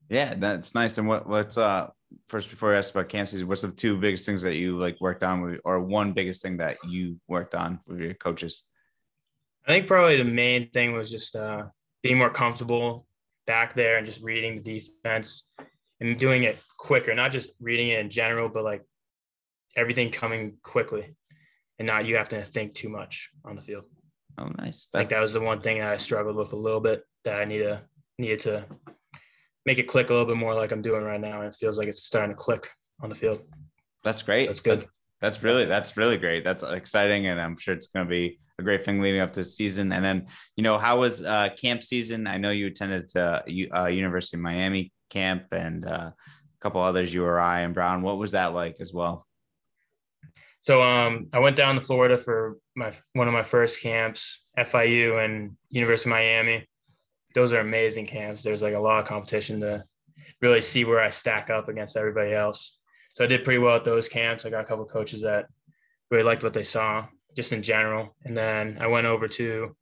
Yeah, 0.10 0.34
that's 0.36 0.76
nice. 0.76 0.98
And 0.98 1.08
what 1.08 1.28
what's 1.28 1.58
uh 1.58 1.90
first 2.28 2.50
before 2.50 2.74
I 2.74 2.78
ask 2.78 2.94
about 2.94 3.10
camp 3.10 3.30
season, 3.30 3.48
what's 3.48 3.62
the 3.62 3.72
two 3.72 3.98
biggest 3.98 4.26
things 4.26 4.42
that 4.42 4.56
you 4.56 4.78
like 4.78 5.00
worked 5.00 5.24
on 5.24 5.42
with, 5.42 5.62
or 5.64 5.80
one 5.80 6.12
biggest 6.12 6.42
thing 6.42 6.58
that 6.58 6.78
you 6.86 7.18
worked 7.28 7.56
on 7.56 7.80
with 7.88 8.00
your 8.00 8.14
coaches? 8.14 8.64
I 9.66 9.72
think 9.72 9.88
probably 9.88 10.18
the 10.18 10.26
main 10.26 10.70
thing 10.72 10.92
was 10.92 11.10
just 11.10 11.36
uh, 11.36 11.68
being 12.04 12.18
more 12.18 12.30
comfortable 12.30 13.08
back 13.48 13.74
there 13.74 13.98
and 13.98 14.06
just 14.06 14.22
reading 14.22 14.62
the 14.62 14.80
defense 14.80 15.48
and 16.00 16.18
doing 16.18 16.44
it 16.44 16.58
quicker, 16.78 17.14
not 17.14 17.32
just 17.32 17.52
reading 17.60 17.90
it 17.90 18.00
in 18.00 18.10
general, 18.10 18.50
but 18.50 18.64
like 18.64 18.84
everything 19.76 20.12
coming 20.12 20.58
quickly 20.64 21.16
and 21.80 21.88
not 21.88 22.06
you 22.06 22.16
have 22.16 22.30
to 22.30 22.42
think 22.42 22.74
too 22.74 22.90
much 22.90 23.30
on 23.46 23.56
the 23.56 23.62
field. 23.62 23.86
Oh, 24.38 24.50
nice. 24.58 24.88
I 24.94 25.00
think 25.00 25.10
that 25.10 25.20
was 25.20 25.34
the 25.34 25.42
one 25.42 25.62
thing 25.62 25.82
I 25.82 25.98
struggled 25.98 26.36
with 26.36 26.54
a 26.54 26.58
little 26.58 26.80
bit 26.80 27.04
that 27.26 27.40
I 27.40 27.46
need 27.46 27.60
to 27.60 27.82
needed 28.18 28.40
to 28.42 28.66
make 29.66 29.78
it 29.78 29.88
click 29.88 30.10
a 30.10 30.14
little 30.14 30.28
bit 30.28 30.38
more 30.38 30.54
like 30.54 30.72
I'm 30.72 30.82
doing 30.82 31.04
right 31.04 31.20
now. 31.20 31.42
And 31.42 31.50
it 31.50 31.56
feels 31.56 31.78
like 31.78 31.88
it's 31.88 32.04
starting 32.04 32.36
to 32.36 32.42
click 32.42 32.70
on 33.02 33.10
the 33.10 33.16
field. 33.16 33.42
that's 34.04 34.22
great. 34.22 34.48
That's 34.48 34.62
good. 34.62 34.86
That- 35.22 35.32
that's 35.32 35.44
really 35.44 35.66
that's 35.66 35.98
really 35.98 36.18
great. 36.18 36.44
That's 36.44 36.64
exciting, 36.64 37.28
and 37.28 37.40
I'm 37.40 37.58
sure 37.58 37.74
it's 37.74 37.88
going 37.88 38.06
to 38.06 38.10
be 38.10 38.40
a 38.60 38.64
great 38.64 38.84
thing 38.84 39.02
leading 39.02 39.22
up 39.22 39.32
to 39.34 39.42
the 39.42 39.46
season. 39.46 39.92
And 39.92 40.04
then, 40.04 40.28
you 40.56 40.64
know, 40.64 40.78
how 40.78 41.00
was 41.00 41.24
uh, 41.24 41.50
camp 41.60 41.84
season? 41.84 42.28
I 42.28 42.38
know 42.38 42.52
you 42.52 42.68
attended 42.68 43.16
uh, 43.16 43.42
uh, 43.76 43.86
University 43.88 44.38
of 44.38 44.42
Miami 44.42 44.92
camp 45.10 45.46
and 45.52 45.86
uh, 45.86 46.12
a 46.12 46.16
couple 46.62 46.82
others, 46.82 47.14
URI 47.14 47.64
and 47.64 47.74
Brown. 47.74 48.02
What 48.02 48.18
was 48.18 48.32
that 48.32 48.54
like 48.54 48.78
as 48.80 48.94
well? 48.94 49.28
So 50.64 50.82
um, 50.82 51.28
I 51.34 51.40
went 51.40 51.56
down 51.56 51.76
to 51.76 51.82
Florida 51.82 52.18
for 52.18 52.58
my 52.76 52.92
one 53.14 53.28
of 53.28 53.34
my 53.34 53.44
first 53.44 53.82
camps, 53.82 54.44
FIU 54.58 55.24
and 55.24 55.56
University 55.70 56.10
of 56.10 56.12
Miami. 56.12 56.68
Those 57.34 57.54
are 57.54 57.60
amazing 57.60 58.08
camps. 58.08 58.44
There's 58.44 58.62
like 58.62 58.76
a 58.76 58.80
lot 58.80 59.00
of 59.02 59.08
competition 59.08 59.60
to 59.62 59.84
really 60.42 60.62
see 60.62 60.86
where 60.86 61.00
I 61.00 61.10
stack 61.10 61.50
up 61.50 61.70
against 61.70 61.98
everybody 61.98 62.34
else. 62.34 62.78
So 63.16 63.24
I 63.24 63.28
did 63.28 63.44
pretty 63.44 63.60
well 63.60 63.76
at 63.76 63.86
those 63.86 64.08
camps. 64.08 64.46
I 64.46 64.50
got 64.50 64.62
a 64.62 64.68
couple 64.68 64.86
of 64.86 64.92
coaches 64.92 65.22
that 65.22 65.48
really 66.10 66.24
liked 66.24 66.44
what 66.44 66.54
they 66.54 66.64
saw, 66.64 67.08
just 67.36 67.52
in 67.52 67.64
general. 67.64 68.16
And 68.24 68.38
then 68.38 68.78
I 68.80 68.88
went 68.88 69.08
over 69.08 69.28
to, 69.28 69.76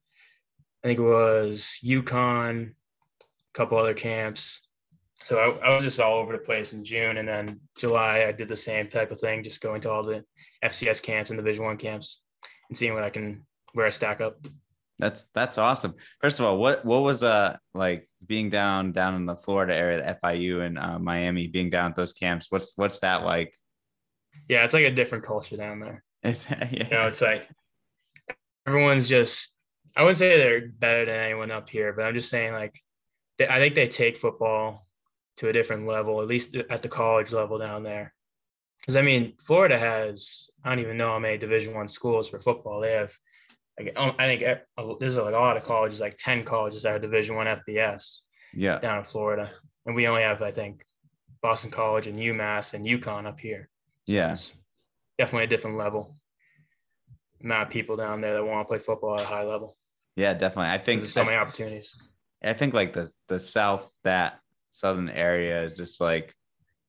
I 0.83 0.88
think 0.88 1.00
it 1.00 1.03
was 1.03 1.77
UConn, 1.83 2.69
a 2.69 3.57
couple 3.57 3.77
other 3.77 3.93
camps. 3.93 4.62
So 5.25 5.38
I, 5.38 5.67
I 5.67 5.75
was 5.75 5.83
just 5.83 6.00
all 6.00 6.19
over 6.19 6.33
the 6.33 6.39
place 6.39 6.74
in 6.74 6.83
June, 6.83 7.17
and 7.17 7.27
then 7.27 7.59
July 7.77 8.25
I 8.25 8.31
did 8.31 8.48
the 8.48 8.57
same 8.57 8.89
type 8.89 9.12
of 9.12 9.19
thing, 9.19 9.43
just 9.43 9.62
going 9.62 9.81
to 9.81 9.91
all 9.91 10.03
the 10.03 10.24
FCS 10.63 11.01
camps 11.01 11.29
and 11.29 11.38
Division 11.38 11.65
One 11.65 11.77
camps, 11.77 12.21
and 12.69 12.77
seeing 12.77 12.93
what 12.93 13.03
I 13.03 13.09
can 13.09 13.45
where 13.74 13.86
I 13.86 13.89
stack 13.89 14.21
up. 14.21 14.38
That's 14.98 15.25
that's 15.36 15.57
awesome. 15.57 15.95
First 16.19 16.39
of 16.39 16.45
all, 16.45 16.57
what 16.57 16.86
what 16.86 17.03
was 17.03 17.24
uh 17.24 17.57
like 17.74 18.08
being 18.25 18.49
down 18.49 18.91
down 18.91 19.15
in 19.15 19.25
the 19.25 19.35
Florida 19.35 19.75
area, 19.75 19.97
the 19.97 20.19
FIU 20.21 20.61
and 20.65 20.77
uh, 20.77 20.99
Miami, 20.99 21.47
being 21.47 21.69
down 21.69 21.91
at 21.91 21.95
those 21.95 22.13
camps? 22.13 22.47
What's 22.49 22.73
what's 22.77 22.99
that 22.99 23.23
like? 23.23 23.53
Yeah, 24.47 24.63
it's 24.63 24.73
like 24.73 24.85
a 24.85 24.91
different 24.91 25.23
culture 25.23 25.57
down 25.57 25.79
there. 25.79 26.03
It's 26.21 26.49
yeah. 26.49 26.67
You 26.69 26.89
know, 26.89 27.07
it's 27.07 27.21
like 27.21 27.47
everyone's 28.67 29.07
just. 29.07 29.55
I 29.95 30.03
wouldn't 30.03 30.17
say 30.17 30.38
they're 30.38 30.67
better 30.67 31.05
than 31.05 31.15
anyone 31.15 31.49
up 31.49 31.69
here, 31.69 31.93
but 31.93 32.03
I'm 32.03 32.13
just 32.13 32.29
saying 32.29 32.53
like, 32.53 32.75
they, 33.38 33.47
I 33.47 33.57
think 33.57 33.73
they 33.73 33.88
take 33.88 34.17
football 34.17 34.85
to 35.38 35.47
a 35.47 35.53
different 35.53 35.88
level, 35.88 36.21
at 36.21 36.27
least 36.27 36.55
at 36.69 36.81
the 36.81 36.89
college 36.89 37.31
level 37.31 37.57
down 37.57 37.83
there. 37.83 38.13
Because 38.79 38.97
I 38.97 39.01
mean, 39.01 39.33
Florida 39.39 39.77
has 39.77 40.49
I 40.63 40.69
don't 40.69 40.83
even 40.83 40.97
know 40.97 41.11
how 41.11 41.19
many 41.19 41.38
Division 41.38 41.73
One 41.73 41.88
schools 41.88 42.27
for 42.27 42.39
football. 42.39 42.81
They 42.81 42.91
have 42.91 43.13
like 43.79 43.98
I 43.98 44.25
think 44.25 44.43
uh, 44.77 44.93
there's 45.00 45.17
like 45.17 45.33
a 45.33 45.38
lot 45.38 45.57
of 45.57 45.63
colleges, 45.63 46.00
like 46.00 46.17
ten 46.17 46.43
colleges 46.43 46.83
that 46.83 46.93
are 46.93 47.00
Division 47.00 47.36
One 47.36 47.48
FBS. 47.48 48.19
Yeah. 48.53 48.79
Down 48.79 49.00
in 49.00 49.03
Florida, 49.03 49.50
and 49.86 49.95
we 49.95 50.07
only 50.07 50.24
have 50.24 50.41
I 50.41 50.51
think 50.51 50.83
Boston 51.41 51.71
College 51.71 52.07
and 52.07 52.17
UMass 52.17 52.74
and 52.74 52.86
UConn 52.86 53.25
up 53.25 53.39
here. 53.39 53.69
So 54.07 54.13
yeah. 54.13 54.36
definitely 55.17 55.45
a 55.45 55.48
different 55.48 55.77
level. 55.77 56.15
Amount 57.43 57.67
of 57.67 57.69
people 57.69 57.95
down 57.95 58.21
there 58.21 58.33
that 58.33 58.43
want 58.43 58.67
to 58.67 58.69
play 58.69 58.79
football 58.79 59.15
at 59.15 59.21
a 59.21 59.25
high 59.25 59.43
level. 59.43 59.77
Yeah, 60.15 60.33
definitely. 60.33 60.71
I 60.71 60.79
think 60.79 61.01
there's 61.01 61.13
so 61.13 61.24
many 61.24 61.38
opportunities. 61.38 61.95
I 62.43 62.53
think 62.53 62.74
like 62.74 62.93
the 62.93 63.09
the 63.27 63.39
South 63.39 63.89
that 64.03 64.39
southern 64.71 65.09
area 65.09 65.63
is 65.63 65.77
just 65.77 66.01
like 66.01 66.33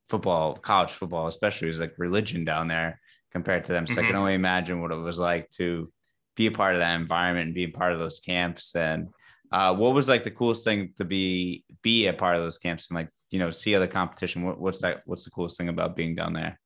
football, 0.09 0.54
college 0.54 0.92
football, 0.92 1.26
especially 1.28 1.68
is 1.68 1.78
like 1.78 1.94
religion 1.99 2.44
down 2.44 2.68
there 2.68 3.00
compared 3.32 3.64
to 3.64 3.73
them. 3.73 3.87
So 3.87 3.92
mm-hmm. 3.92 4.00
I 4.00 4.02
can 4.02 4.12
mm-hmm. 4.12 4.20
only 4.20 4.35
imagine 4.35 4.80
what 4.80 4.92
it 4.92 4.97
was 4.97 5.18
like 5.18 5.50
to 5.50 5.92
be 6.40 6.47
a 6.47 6.50
part 6.50 6.75
of 6.75 6.80
that 6.80 6.99
environment 6.99 7.49
and 7.49 7.54
be 7.54 7.64
a 7.64 7.68
part 7.68 7.92
of 7.92 7.99
those 7.99 8.18
camps. 8.18 8.75
And 8.75 9.09
uh, 9.52 9.75
what 9.75 9.92
was 9.92 10.09
like 10.09 10.25
the 10.25 10.30
coolest 10.30 10.64
thing 10.64 10.94
to 10.97 11.04
be 11.04 11.64
be 11.82 12.06
a 12.06 12.14
part 12.14 12.37
of 12.37 12.42
those 12.42 12.56
camps 12.56 12.88
and 12.88 12.97
like 12.97 13.11
you 13.28 13.38
know 13.38 13.50
see 13.50 13.75
other 13.75 13.87
competition? 13.87 14.42
What, 14.42 14.59
what's 14.59 14.80
that? 14.80 15.02
What's 15.04 15.25
the 15.25 15.30
coolest 15.30 15.59
thing 15.59 15.68
about 15.68 15.97
being 15.97 16.14
down 16.14 16.32
there? 16.32 16.59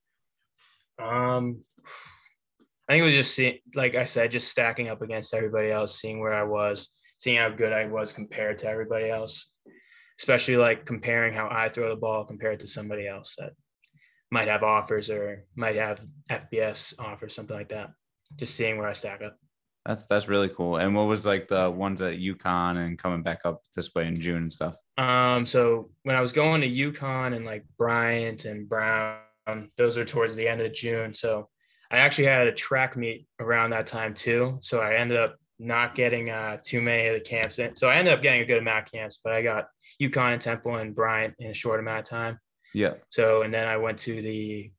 Um, 1.02 1.64
I 2.88 2.92
think 2.92 3.02
it 3.02 3.06
was 3.06 3.14
just 3.16 3.34
seeing, 3.34 3.58
like 3.74 3.96
I 3.96 4.04
said, 4.04 4.30
just 4.30 4.48
stacking 4.48 4.88
up 4.88 5.02
against 5.02 5.34
everybody 5.34 5.72
else, 5.72 6.00
seeing 6.00 6.20
where 6.20 6.34
I 6.34 6.44
was, 6.44 6.90
seeing 7.18 7.38
how 7.38 7.48
good 7.48 7.72
I 7.72 7.86
was 7.86 8.12
compared 8.12 8.60
to 8.60 8.68
everybody 8.68 9.10
else, 9.10 9.50
especially 10.20 10.56
like 10.56 10.86
comparing 10.86 11.34
how 11.34 11.48
I 11.50 11.68
throw 11.68 11.88
the 11.88 11.96
ball 11.96 12.24
compared 12.24 12.60
to 12.60 12.68
somebody 12.68 13.08
else 13.08 13.34
that 13.38 13.54
might 14.30 14.46
have 14.46 14.62
offers 14.62 15.10
or 15.10 15.44
might 15.56 15.74
have 15.74 16.04
FBS 16.30 16.94
offers, 17.00 17.34
something 17.34 17.56
like 17.56 17.70
that. 17.70 17.90
Just 18.36 18.54
seeing 18.54 18.78
where 18.78 18.88
I 18.88 18.92
stack 18.92 19.20
up. 19.20 19.36
That's 19.86 20.06
that's 20.06 20.28
really 20.28 20.48
cool. 20.48 20.76
And 20.76 20.94
what 20.94 21.06
was 21.06 21.26
like 21.26 21.46
the 21.48 21.70
ones 21.70 22.00
at 22.00 22.18
UConn 22.18 22.78
and 22.78 22.98
coming 22.98 23.22
back 23.22 23.40
up 23.44 23.62
this 23.76 23.94
way 23.94 24.06
in 24.06 24.20
June 24.20 24.42
and 24.44 24.52
stuff? 24.52 24.76
Um, 24.96 25.44
so 25.44 25.90
when 26.04 26.16
I 26.16 26.20
was 26.20 26.32
going 26.32 26.62
to 26.62 26.70
UConn 26.70 27.34
and 27.36 27.44
like 27.44 27.64
Bryant 27.76 28.46
and 28.46 28.68
Brown, 28.68 29.20
those 29.76 29.98
are 29.98 30.04
towards 30.04 30.34
the 30.36 30.48
end 30.48 30.62
of 30.62 30.72
June. 30.72 31.12
So 31.12 31.48
I 31.90 31.98
actually 31.98 32.24
had 32.24 32.46
a 32.46 32.52
track 32.52 32.96
meet 32.96 33.26
around 33.40 33.70
that 33.70 33.86
time 33.86 34.14
too. 34.14 34.58
So 34.62 34.80
I 34.80 34.94
ended 34.94 35.18
up 35.18 35.36
not 35.58 35.94
getting 35.94 36.30
uh, 36.30 36.58
too 36.64 36.80
many 36.80 37.06
of 37.08 37.14
the 37.14 37.20
camps 37.20 37.58
in. 37.58 37.76
So 37.76 37.88
I 37.88 37.96
ended 37.96 38.14
up 38.14 38.22
getting 38.22 38.40
a 38.40 38.46
good 38.46 38.58
amount 38.58 38.86
of 38.86 38.92
camps, 38.92 39.20
but 39.22 39.34
I 39.34 39.42
got 39.42 39.68
UConn 40.00 40.32
and 40.32 40.42
Temple 40.42 40.76
and 40.76 40.94
Bryant 40.94 41.34
in 41.38 41.50
a 41.50 41.54
short 41.54 41.78
amount 41.78 42.00
of 42.00 42.04
time. 42.06 42.38
Yeah. 42.72 42.94
So 43.10 43.42
and 43.42 43.52
then 43.52 43.68
I 43.68 43.76
went 43.76 43.98
to 44.00 44.20
the 44.20 44.72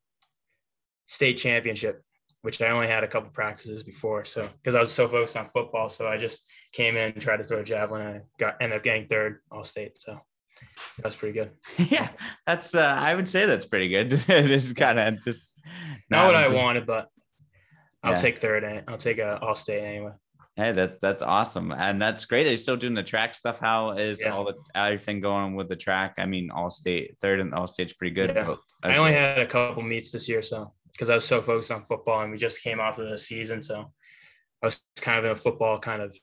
state 1.06 1.38
championship 1.38 2.02
which 2.46 2.62
I 2.62 2.68
only 2.68 2.86
had 2.86 3.02
a 3.02 3.08
couple 3.08 3.28
practices 3.30 3.82
before. 3.82 4.24
So 4.24 4.48
because 4.62 4.76
I 4.76 4.78
was 4.78 4.92
so 4.92 5.08
focused 5.08 5.36
on 5.36 5.48
football, 5.48 5.88
so 5.88 6.06
I 6.06 6.16
just 6.16 6.44
came 6.70 6.96
in 6.96 7.10
and 7.10 7.20
tried 7.20 7.38
to 7.38 7.42
throw 7.42 7.58
a 7.58 7.64
javelin 7.64 8.02
and 8.02 8.18
I 8.18 8.22
got 8.38 8.54
ended 8.60 8.76
up 8.76 8.84
getting 8.84 9.08
third 9.08 9.40
all 9.50 9.64
state. 9.64 9.98
So 9.98 10.20
that's 11.02 11.16
pretty 11.16 11.34
good. 11.34 11.50
yeah, 11.90 12.08
that's 12.46 12.72
uh, 12.76 12.96
I 12.96 13.16
would 13.16 13.28
say 13.28 13.46
that's 13.46 13.66
pretty 13.66 13.88
good. 13.88 14.10
this 14.12 14.28
is 14.28 14.72
kind 14.74 15.00
of 15.00 15.20
just 15.24 15.58
not, 16.08 16.18
not 16.18 16.26
what 16.26 16.34
I 16.36 16.46
wanted, 16.46 16.86
but 16.86 17.08
I'll 18.04 18.12
yeah. 18.12 18.18
take 18.18 18.38
third 18.38 18.62
and 18.62 18.84
I'll 18.86 18.96
take 18.96 19.18
a 19.18 19.40
all 19.40 19.56
state 19.56 19.82
anyway. 19.82 20.12
Hey, 20.54 20.70
that's 20.70 20.98
that's 20.98 21.22
awesome, 21.22 21.72
and 21.72 22.00
that's 22.00 22.26
great. 22.26 22.46
Are 22.46 22.52
you 22.52 22.56
still 22.56 22.76
doing 22.76 22.94
the 22.94 23.02
track 23.02 23.34
stuff? 23.34 23.58
How 23.58 23.90
is 23.90 24.20
yeah. 24.20 24.28
all 24.28 24.44
the 24.44 24.54
everything 24.76 25.20
going 25.20 25.56
with 25.56 25.68
the 25.68 25.74
track? 25.74 26.14
I 26.16 26.26
mean, 26.26 26.52
all 26.52 26.70
state 26.70 27.16
third 27.20 27.40
and 27.40 27.52
all 27.52 27.66
state's 27.66 27.92
pretty 27.92 28.14
good. 28.14 28.32
Yeah. 28.36 28.54
I 28.84 28.96
only 28.98 29.14
had 29.14 29.40
a 29.40 29.46
couple 29.46 29.82
meets 29.82 30.12
this 30.12 30.28
year, 30.28 30.42
so 30.42 30.72
because 30.96 31.10
I 31.10 31.14
was 31.14 31.26
so 31.26 31.42
focused 31.42 31.70
on 31.70 31.84
football 31.84 32.22
and 32.22 32.32
we 32.32 32.38
just 32.38 32.62
came 32.62 32.80
off 32.80 32.98
of 32.98 33.08
the 33.08 33.18
season. 33.18 33.62
So 33.62 33.92
I 34.62 34.66
was 34.66 34.80
kind 34.96 35.18
of 35.18 35.24
in 35.26 35.30
a 35.32 35.36
football 35.36 35.78
kind 35.78 36.00
of 36.00 36.16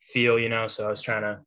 feel, 0.00 0.38
you 0.38 0.48
know. 0.48 0.66
So 0.66 0.86
I 0.86 0.90
was 0.90 1.02
trying 1.02 1.22
to 1.22 1.40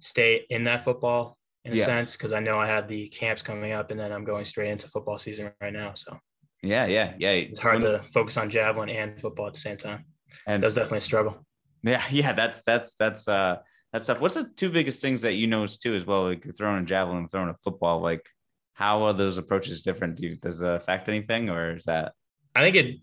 stay 0.00 0.44
in 0.50 0.64
that 0.64 0.84
football 0.84 1.38
in 1.64 1.72
a 1.72 1.76
yeah. 1.76 1.86
sense 1.86 2.12
because 2.12 2.32
I 2.32 2.40
know 2.40 2.58
I 2.58 2.66
had 2.66 2.86
the 2.88 3.08
camps 3.08 3.40
coming 3.40 3.72
up 3.72 3.90
and 3.90 3.98
then 3.98 4.12
I'm 4.12 4.24
going 4.24 4.44
straight 4.44 4.70
into 4.70 4.88
football 4.88 5.18
season 5.18 5.50
right 5.62 5.72
now. 5.72 5.94
So 5.94 6.18
yeah, 6.62 6.86
yeah, 6.86 7.14
yeah. 7.18 7.30
It's 7.30 7.60
hard 7.60 7.80
to 7.80 8.02
focus 8.12 8.36
on 8.36 8.50
javelin 8.50 8.90
and 8.90 9.18
football 9.20 9.46
at 9.46 9.54
the 9.54 9.60
same 9.60 9.78
time. 9.78 10.04
And 10.46 10.62
that 10.62 10.66
was 10.66 10.74
definitely 10.74 10.98
a 10.98 11.02
struggle. 11.02 11.46
Yeah, 11.82 12.02
yeah, 12.10 12.32
that's 12.32 12.62
that's 12.62 12.94
that's 12.94 13.26
uh 13.26 13.56
that's 13.92 14.06
tough. 14.06 14.20
What's 14.20 14.34
the 14.34 14.50
two 14.56 14.70
biggest 14.70 15.00
things 15.00 15.22
that 15.22 15.34
you 15.34 15.46
notice 15.46 15.78
too 15.78 15.94
as 15.94 16.04
well? 16.04 16.24
Like 16.24 16.44
throwing 16.56 16.82
a 16.82 16.86
javelin 16.86 17.18
and 17.18 17.30
throwing 17.30 17.48
a 17.48 17.56
football, 17.62 18.00
like 18.00 18.28
how 18.74 19.04
are 19.04 19.12
those 19.12 19.38
approaches 19.38 19.82
different? 19.82 20.16
Do 20.16 20.26
you, 20.26 20.36
does 20.36 20.60
it 20.60 20.68
affect 20.68 21.08
anything, 21.08 21.48
or 21.48 21.76
is 21.76 21.84
that? 21.84 22.12
I 22.54 22.60
think 22.60 22.76
it 22.76 22.96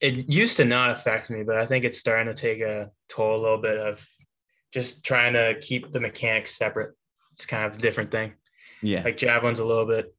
it 0.00 0.28
used 0.28 0.56
to 0.56 0.64
not 0.64 0.90
affect 0.90 1.30
me, 1.30 1.42
but 1.42 1.56
I 1.56 1.66
think 1.66 1.84
it's 1.84 1.98
starting 1.98 2.32
to 2.32 2.40
take 2.40 2.60
a 2.60 2.90
toll 3.08 3.38
a 3.38 3.42
little 3.42 3.60
bit 3.60 3.78
of 3.78 4.06
just 4.72 5.04
trying 5.04 5.34
to 5.34 5.56
keep 5.60 5.92
the 5.92 6.00
mechanics 6.00 6.56
separate. 6.56 6.94
It's 7.32 7.46
kind 7.46 7.64
of 7.66 7.78
a 7.78 7.82
different 7.82 8.10
thing. 8.10 8.34
Yeah. 8.82 9.02
Like 9.02 9.16
javelin's 9.16 9.58
a 9.58 9.64
little 9.64 9.86
bit. 9.86 10.14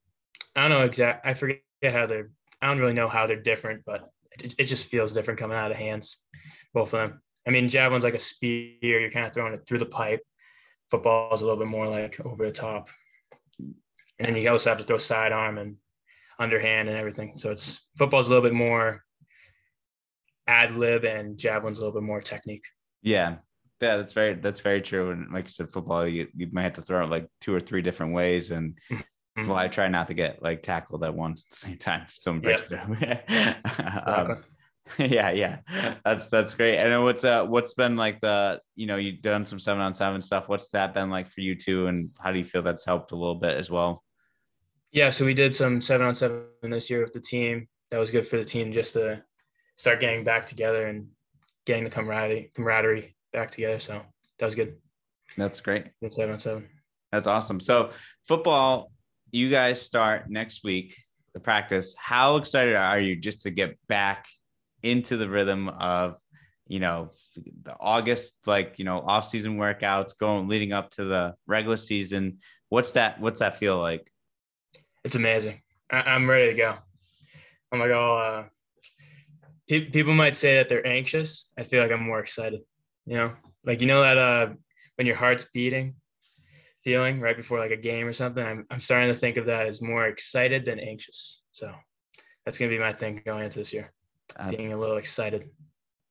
I 0.55 0.67
don't 0.67 0.77
know 0.77 0.85
exact. 0.85 1.25
I 1.25 1.33
forget 1.33 1.61
how 1.83 2.05
they're. 2.05 2.29
I 2.61 2.67
don't 2.67 2.79
really 2.79 2.93
know 2.93 3.07
how 3.07 3.25
they're 3.25 3.41
different, 3.41 3.83
but 3.85 4.09
it, 4.39 4.53
it 4.57 4.65
just 4.65 4.85
feels 4.85 5.13
different 5.13 5.39
coming 5.39 5.57
out 5.57 5.71
of 5.71 5.77
hands, 5.77 6.19
both 6.73 6.93
of 6.93 7.09
them. 7.09 7.21
I 7.47 7.51
mean, 7.51 7.69
javelin's 7.69 8.03
like 8.03 8.15
a 8.15 8.19
spear. 8.19 8.99
You're 8.99 9.11
kind 9.11 9.25
of 9.25 9.33
throwing 9.33 9.53
it 9.53 9.65
through 9.65 9.79
the 9.79 9.85
pipe. 9.85 10.21
Football 10.91 11.33
is 11.33 11.41
a 11.41 11.45
little 11.45 11.59
bit 11.59 11.67
more 11.67 11.87
like 11.87 12.23
over 12.25 12.45
the 12.45 12.51
top 12.51 12.89
and 14.19 14.37
you 14.37 14.49
also 14.49 14.69
have 14.69 14.79
to 14.79 14.85
throw 14.85 14.97
sidearm 14.97 15.57
and 15.57 15.75
underhand 16.39 16.89
and 16.89 16.97
everything. 16.97 17.33
So 17.37 17.51
it's 17.51 17.81
football's 17.97 18.27
a 18.27 18.29
little 18.29 18.43
bit 18.43 18.53
more 18.53 19.03
ad 20.47 20.75
lib, 20.75 21.05
and 21.05 21.37
javelin's 21.37 21.79
a 21.79 21.81
little 21.81 21.99
bit 21.99 22.05
more 22.05 22.21
technique. 22.21 22.63
Yeah, 23.01 23.37
yeah, 23.81 23.97
that's 23.97 24.13
very 24.13 24.35
that's 24.35 24.59
very 24.59 24.81
true. 24.81 25.11
And 25.11 25.31
like 25.31 25.45
you 25.45 25.51
said, 25.51 25.71
football 25.71 26.07
you, 26.07 26.27
you 26.35 26.47
might 26.51 26.63
have 26.63 26.73
to 26.73 26.81
throw 26.81 27.03
it 27.03 27.09
like 27.09 27.27
two 27.41 27.53
or 27.53 27.59
three 27.59 27.81
different 27.81 28.13
ways, 28.13 28.51
and 28.51 28.77
mm-hmm. 28.91 29.47
well, 29.47 29.57
I 29.57 29.67
try 29.67 29.87
not 29.87 30.07
to 30.07 30.13
get 30.13 30.41
like 30.41 30.63
tackled 30.63 31.03
at 31.03 31.15
once 31.15 31.45
at 31.45 31.49
the 31.49 31.55
same 31.55 31.77
time. 31.77 32.03
If 32.07 32.17
someone 32.17 32.41
breaks 32.41 32.63
through. 32.63 32.79
um, 34.05 34.37
yeah, 34.97 35.31
yeah, 35.31 35.59
that's 36.03 36.29
that's 36.29 36.53
great. 36.53 36.77
And 36.77 36.91
then 36.91 37.03
what's 37.03 37.23
uh 37.23 37.45
what's 37.45 37.73
been 37.73 37.95
like 37.95 38.19
the 38.21 38.59
you 38.75 38.87
know 38.87 38.97
you've 38.97 39.21
done 39.21 39.45
some 39.45 39.59
seven 39.59 39.81
on 39.81 39.93
seven 39.93 40.21
stuff. 40.21 40.49
What's 40.49 40.69
that 40.69 40.93
been 40.93 41.09
like 41.09 41.29
for 41.29 41.41
you 41.41 41.55
too? 41.55 41.87
And 41.87 42.09
how 42.19 42.31
do 42.31 42.39
you 42.39 42.45
feel 42.45 42.61
that's 42.61 42.85
helped 42.85 43.11
a 43.11 43.15
little 43.15 43.35
bit 43.35 43.55
as 43.55 43.69
well? 43.69 44.03
Yeah, 44.91 45.11
so 45.11 45.25
we 45.25 45.33
did 45.33 45.55
some 45.55 45.81
seven 45.81 46.07
on 46.07 46.15
seven 46.15 46.47
this 46.63 46.89
year 46.89 47.01
with 47.03 47.13
the 47.13 47.19
team. 47.19 47.67
That 47.91 47.99
was 47.99 48.11
good 48.11 48.27
for 48.27 48.37
the 48.37 48.45
team 48.45 48.73
just 48.73 48.93
to 48.93 49.23
start 49.75 49.99
getting 49.99 50.23
back 50.23 50.45
together 50.45 50.87
and 50.87 51.07
getting 51.65 51.83
the 51.83 51.89
camaraderie 51.89 52.51
camaraderie 52.55 53.15
back 53.31 53.51
together. 53.51 53.79
So 53.79 54.01
that 54.39 54.45
was 54.45 54.55
good. 54.55 54.77
That's 55.37 55.61
great. 55.61 55.85
Good 56.01 56.13
seven 56.13 56.33
on 56.33 56.39
seven. 56.39 56.67
That's 57.11 57.27
awesome. 57.27 57.59
So 57.59 57.91
football, 58.27 58.91
you 59.31 59.49
guys 59.49 59.81
start 59.81 60.29
next 60.29 60.63
week. 60.63 60.95
The 61.33 61.39
practice. 61.39 61.95
How 61.97 62.37
excited 62.37 62.75
are 62.75 62.99
you 62.99 63.15
just 63.15 63.41
to 63.41 63.51
get 63.51 63.77
back 63.87 64.27
into 64.81 65.17
the 65.17 65.29
rhythm 65.29 65.69
of 65.69 66.15
you 66.67 66.79
know 66.79 67.11
the 67.63 67.75
August 67.79 68.47
like 68.47 68.75
you 68.77 68.85
know 68.85 69.01
off 69.01 69.29
season 69.29 69.57
workouts 69.57 70.17
going 70.17 70.47
leading 70.47 70.73
up 70.73 70.89
to 70.91 71.03
the 71.03 71.35
regular 71.45 71.77
season? 71.77 72.39
What's 72.69 72.91
that? 72.91 73.19
What's 73.21 73.39
that 73.41 73.57
feel 73.57 73.77
like? 73.77 74.11
It's 75.03 75.15
amazing. 75.15 75.61
I, 75.91 76.15
am 76.15 76.29
ready 76.29 76.51
to 76.51 76.57
go. 76.57 76.75
I'm 77.71 77.79
like, 77.79 77.91
oh, 77.91 78.17
uh, 78.17 78.45
pe- 79.67 79.89
people 79.89 80.13
might 80.13 80.35
say 80.35 80.55
that 80.55 80.69
they're 80.69 80.85
anxious. 80.85 81.49
I 81.57 81.63
feel 81.63 81.81
like 81.81 81.91
I'm 81.91 82.03
more 82.03 82.19
excited. 82.19 82.61
You 83.05 83.15
know, 83.15 83.33
like 83.63 83.81
you 83.81 83.87
know 83.87 84.01
that 84.01 84.17
uh, 84.17 84.49
when 84.95 85.07
your 85.07 85.15
heart's 85.15 85.47
beating, 85.53 85.95
feeling 86.83 87.19
right 87.19 87.35
before 87.35 87.59
like 87.59 87.71
a 87.71 87.77
game 87.77 88.07
or 88.07 88.13
something. 88.13 88.45
I'm 88.45 88.65
I'm 88.69 88.81
starting 88.81 89.11
to 89.13 89.19
think 89.19 89.37
of 89.37 89.45
that 89.47 89.67
as 89.67 89.81
more 89.81 90.07
excited 90.07 90.65
than 90.65 90.79
anxious. 90.79 91.41
So 91.51 91.71
that's 92.45 92.57
gonna 92.57 92.69
be 92.69 92.79
my 92.79 92.93
thing 92.93 93.21
going 93.25 93.45
into 93.45 93.59
this 93.59 93.73
year. 93.73 93.91
That's, 94.37 94.55
being 94.55 94.73
a 94.73 94.77
little 94.77 94.97
excited. 94.97 95.49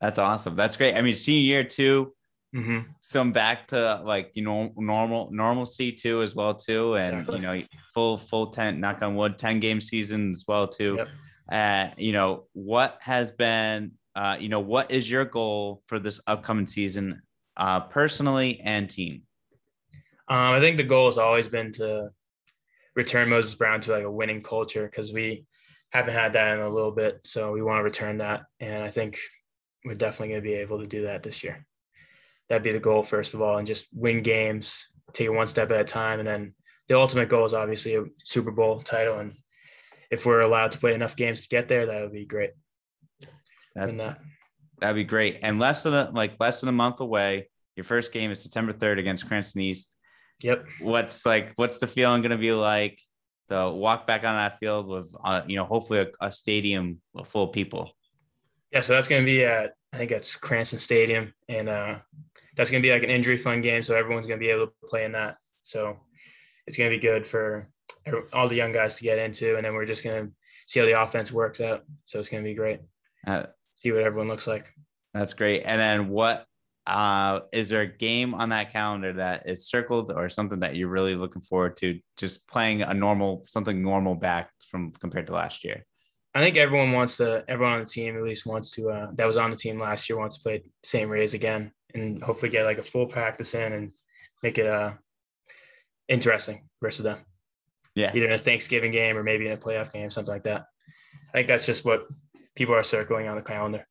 That's 0.00 0.18
awesome. 0.18 0.57
That's 0.57 0.76
great. 0.76 0.95
I 0.95 1.02
mean, 1.02 1.14
senior 1.14 1.42
year 1.42 1.64
too. 1.64 2.14
Mm-hmm. 2.55 2.90
Some 3.00 3.33
back 3.33 3.67
to 3.69 4.00
like 4.05 4.31
you 4.35 4.43
know 4.43 4.73
normal 4.76 5.28
normalcy 5.31 5.93
too 5.93 6.23
as 6.23 6.35
well 6.35 6.55
too, 6.55 6.97
and 6.97 7.21
exactly. 7.21 7.37
you 7.37 7.43
know 7.43 7.62
full 7.93 8.17
full 8.17 8.47
ten 8.49 8.81
knock 8.81 9.02
on 9.02 9.17
wood 9.17 9.38
ten 9.38 9.61
game 9.61 9.83
season 9.83 10.31
as 10.31 10.45
well 10.49 10.67
too. 10.67 10.97
Yep. 10.99 11.09
Uh, 11.50 11.95
you 11.99 12.12
know 12.12 12.47
what 12.55 12.99
has 13.02 13.31
been 13.31 13.93
uh, 14.14 14.37
you 14.40 14.49
know 14.49 14.61
what 14.61 14.90
is 14.90 15.11
your 15.11 15.26
goal 15.26 15.83
for 15.87 15.99
this 15.99 16.21
upcoming 16.26 16.67
season, 16.67 17.21
uh, 17.59 17.81
personally 17.81 18.61
and 18.64 18.88
team? 18.88 19.23
Um, 20.28 20.55
I 20.55 20.61
think 20.61 20.78
the 20.78 20.85
goal 20.85 21.07
has 21.07 21.19
always 21.19 21.49
been 21.49 21.71
to 21.73 22.11
return 22.97 23.28
Moses 23.28 23.55
Brown 23.55 23.83
to 23.83 23.93
like 23.93 24.05
a 24.05 24.11
winning 24.11 24.43
culture 24.43 24.87
because 24.87 25.12
we 25.12 25.45
haven't 25.90 26.14
had 26.14 26.33
that 26.33 26.57
in 26.57 26.64
a 26.64 26.69
little 26.69 26.93
bit, 26.93 27.21
so 27.25 27.52
we 27.52 27.61
want 27.61 27.81
to 27.81 27.85
return 27.85 28.17
that, 28.19 28.45
and 28.59 28.83
I 28.83 28.90
think 28.90 29.19
we're 29.85 29.95
definitely 29.95 30.31
going 30.31 30.43
to 30.43 30.49
be 30.49 30.55
able 30.55 30.81
to 30.81 30.87
do 30.87 31.02
that 31.02 31.23
this 31.23 31.45
year 31.45 31.67
that'd 32.49 32.62
be 32.62 32.73
the 32.73 32.81
goal 32.81 33.02
first 33.02 33.35
of 33.35 33.43
all, 33.43 33.59
and 33.59 33.67
just 33.67 33.87
win 33.93 34.23
games, 34.23 34.87
take 35.12 35.26
it 35.26 35.31
one 35.31 35.47
step 35.47 35.71
at 35.71 35.81
a 35.81 35.85
time, 35.85 36.19
and 36.21 36.28
then 36.28 36.55
the 36.88 36.99
ultimate 36.99 37.28
goal 37.28 37.45
is 37.45 37.55
obviously 37.55 37.95
a 37.97 38.05
Super 38.25 38.50
Bowl 38.50 38.81
title. 38.81 39.19
And 39.19 39.35
if 40.11 40.25
we're 40.26 40.40
allowed 40.40 40.73
to 40.73 40.78
play 40.78 40.95
enough 40.95 41.17
games 41.17 41.43
to 41.43 41.49
get 41.49 41.69
there, 41.69 41.87
that 41.87 42.02
would 42.02 42.12
be 42.12 42.25
great. 42.25 42.52
That, 43.75 43.97
that. 43.99 44.21
That'd 44.81 44.97
be 44.97 45.05
great. 45.05 45.38
And 45.43 45.59
less 45.59 45.83
than 45.83 45.95
a, 45.95 46.11
like 46.12 46.35
less 46.40 46.61
than 46.61 46.69
a 46.69 46.73
month 46.73 47.00
away. 47.00 47.50
Your 47.76 47.85
first 47.85 48.12
game 48.12 48.31
is 48.31 48.43
September 48.43 48.73
3rd 48.73 48.99
against 48.99 49.28
Cranston 49.28 49.61
East. 49.61 49.97
Yep. 50.43 50.67
What's 50.81 51.25
like? 51.26 51.52
What's 51.57 51.78
the 51.78 51.87
feeling 51.87 52.23
going 52.23 52.33
to 52.33 52.38
be 52.38 52.52
like? 52.52 53.00
To 53.50 53.71
walk 53.71 54.07
back 54.07 54.25
on 54.25 54.37
that 54.37 54.59
field 54.59 54.87
with, 54.88 55.07
uh, 55.25 55.40
you 55.47 55.57
know, 55.57 55.64
hopefully 55.64 56.00
a, 56.00 56.26
a 56.26 56.31
stadium 56.31 57.00
full 57.25 57.45
of 57.45 57.52
people. 57.52 57.93
Yeah, 58.73 58.81
so 58.81 58.93
that's 58.93 59.09
going 59.09 59.23
to 59.23 59.26
be 59.26 59.43
at 59.43 59.73
I 59.92 59.97
think 59.97 60.11
that's 60.11 60.37
Cranston 60.37 60.78
Stadium, 60.78 61.33
and 61.49 61.68
uh, 61.68 61.99
that's 62.57 62.71
going 62.71 62.83
to 62.83 62.87
be 62.87 62.92
like 62.92 63.02
an 63.02 63.11
injury 63.11 63.38
fun 63.38 63.61
game. 63.62 63.83
So 63.83 63.97
everyone's 63.97 64.26
going 64.26 64.38
to 64.38 64.45
be 64.45 64.50
able 64.50 64.66
to 64.66 64.73
play 64.85 65.04
in 65.04 65.12
that. 65.12 65.38
So 65.62 65.99
it's 66.66 66.76
going 66.76 66.90
to 66.90 66.97
be 66.97 67.00
good 67.00 67.26
for 67.26 67.68
all 68.33 68.49
the 68.49 68.57
young 68.57 68.73
guys 68.73 68.97
to 68.97 69.02
get 69.02 69.18
into, 69.18 69.57
and 69.57 69.64
then 69.64 69.75
we're 69.75 69.87
just 69.87 70.04
going 70.04 70.26
to 70.26 70.33
see 70.66 70.80
how 70.80 70.87
the 70.87 71.00
offense 71.00 71.33
works 71.33 71.61
out. 71.61 71.85
So 72.04 72.18
it's 72.18 72.28
going 72.28 72.42
to 72.42 72.49
be 72.49 72.54
great. 72.54 72.80
Uh, 73.26 73.47
see 73.75 73.92
what 73.92 74.02
everyone 74.02 74.28
looks 74.28 74.47
like. 74.47 74.66
That's 75.14 75.35
great. 75.35 75.62
And 75.64 75.80
then 75.80 76.09
what 76.09 76.45
uh, 76.87 77.40
is 77.52 77.68
there 77.68 77.83
a 77.83 77.87
game 77.87 78.35
on 78.35 78.49
that 78.49 78.73
calendar 78.73 79.12
that 79.14 79.49
is 79.49 79.68
circled 79.68 80.11
or 80.11 80.28
something 80.28 80.61
that 80.61 80.76
you're 80.76 80.88
really 80.88 81.14
looking 81.14 81.42
forward 81.42 81.76
to 81.78 82.00
just 82.16 82.47
playing 82.49 82.83
a 82.83 82.95
normal 82.95 83.45
something 83.47 83.83
normal 83.83 84.14
back 84.14 84.50
from 84.71 84.92
compared 84.92 85.26
to 85.26 85.35
last 85.35 85.64
year 85.64 85.85
i 86.38 86.40
think 86.40 86.57
everyone 86.57 86.92
wants 86.92 87.16
to 87.16 87.45
everyone 87.49 87.75
on 87.75 87.80
the 87.80 87.87
team 87.87 88.16
at 88.16 88.23
least 88.23 88.47
wants 88.47 88.71
to 88.71 88.90
uh, 88.90 89.11
that 89.14 89.26
was 89.26 89.37
on 89.37 89.50
the 89.50 89.57
team 89.57 89.78
last 89.78 90.09
year 90.09 90.18
wants 90.18 90.37
to 90.37 90.42
play 90.42 90.62
St. 90.85 91.09
Ray's 91.09 91.35
again 91.35 91.73
and 91.95 92.23
hopefully 92.23 92.50
get 92.50 92.64
like 92.64 92.78
a 92.78 92.83
full 92.83 93.07
practice 93.07 93.54
in 93.54 93.73
and 93.73 93.92
make 94.42 94.59
it 94.59 94.66
uh 94.66 94.95
interesting 96.09 96.68
versus 96.80 97.04
them 97.04 97.18
yeah 97.95 98.12
either 98.14 98.26
in 98.26 98.33
a 98.33 98.38
thanksgiving 98.38 98.92
game 98.92 99.16
or 99.16 99.23
maybe 99.23 99.47
in 99.47 99.52
a 99.52 99.57
playoff 99.57 99.92
game 99.92 100.11
something 100.11 100.33
like 100.33 100.45
that 100.45 100.66
i 101.30 101.38
think 101.38 101.49
that's 101.49 101.66
just 101.66 101.85
what 101.85 102.07
people 102.54 102.75
are 102.75 102.83
circling 102.83 103.28
on 103.28 103.37
the 103.37 103.42
calendar 103.42 103.87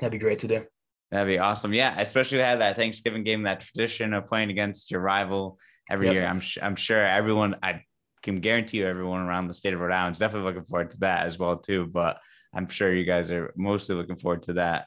that'd 0.00 0.12
be 0.12 0.18
great 0.18 0.40
to 0.40 0.48
do 0.48 0.64
That'd 1.10 1.32
be 1.32 1.38
awesome. 1.38 1.72
Yeah, 1.72 1.94
especially 2.00 2.38
have 2.38 2.58
that 2.58 2.76
Thanksgiving 2.76 3.22
game, 3.22 3.44
that 3.44 3.60
tradition 3.60 4.12
of 4.12 4.26
playing 4.26 4.50
against 4.50 4.90
your 4.90 5.00
rival 5.00 5.58
every 5.88 6.06
yep. 6.06 6.14
year. 6.14 6.26
I'm 6.26 6.42
I'm 6.60 6.76
sure 6.76 7.02
everyone. 7.02 7.56
I 7.62 7.82
can 8.26 8.40
guarantee 8.40 8.78
you, 8.78 8.86
everyone 8.86 9.20
around 9.22 9.48
the 9.48 9.54
state 9.54 9.72
of 9.72 9.80
Rhode 9.80 9.92
Island 9.92 10.14
is 10.14 10.18
definitely 10.18 10.48
looking 10.48 10.64
forward 10.64 10.90
to 10.90 10.98
that 10.98 11.26
as 11.26 11.38
well 11.38 11.56
too. 11.56 11.86
But 11.86 12.18
I'm 12.52 12.68
sure 12.68 12.92
you 12.92 13.04
guys 13.04 13.30
are 13.30 13.54
mostly 13.56 13.94
looking 13.94 14.16
forward 14.16 14.42
to 14.44 14.54
that. 14.54 14.86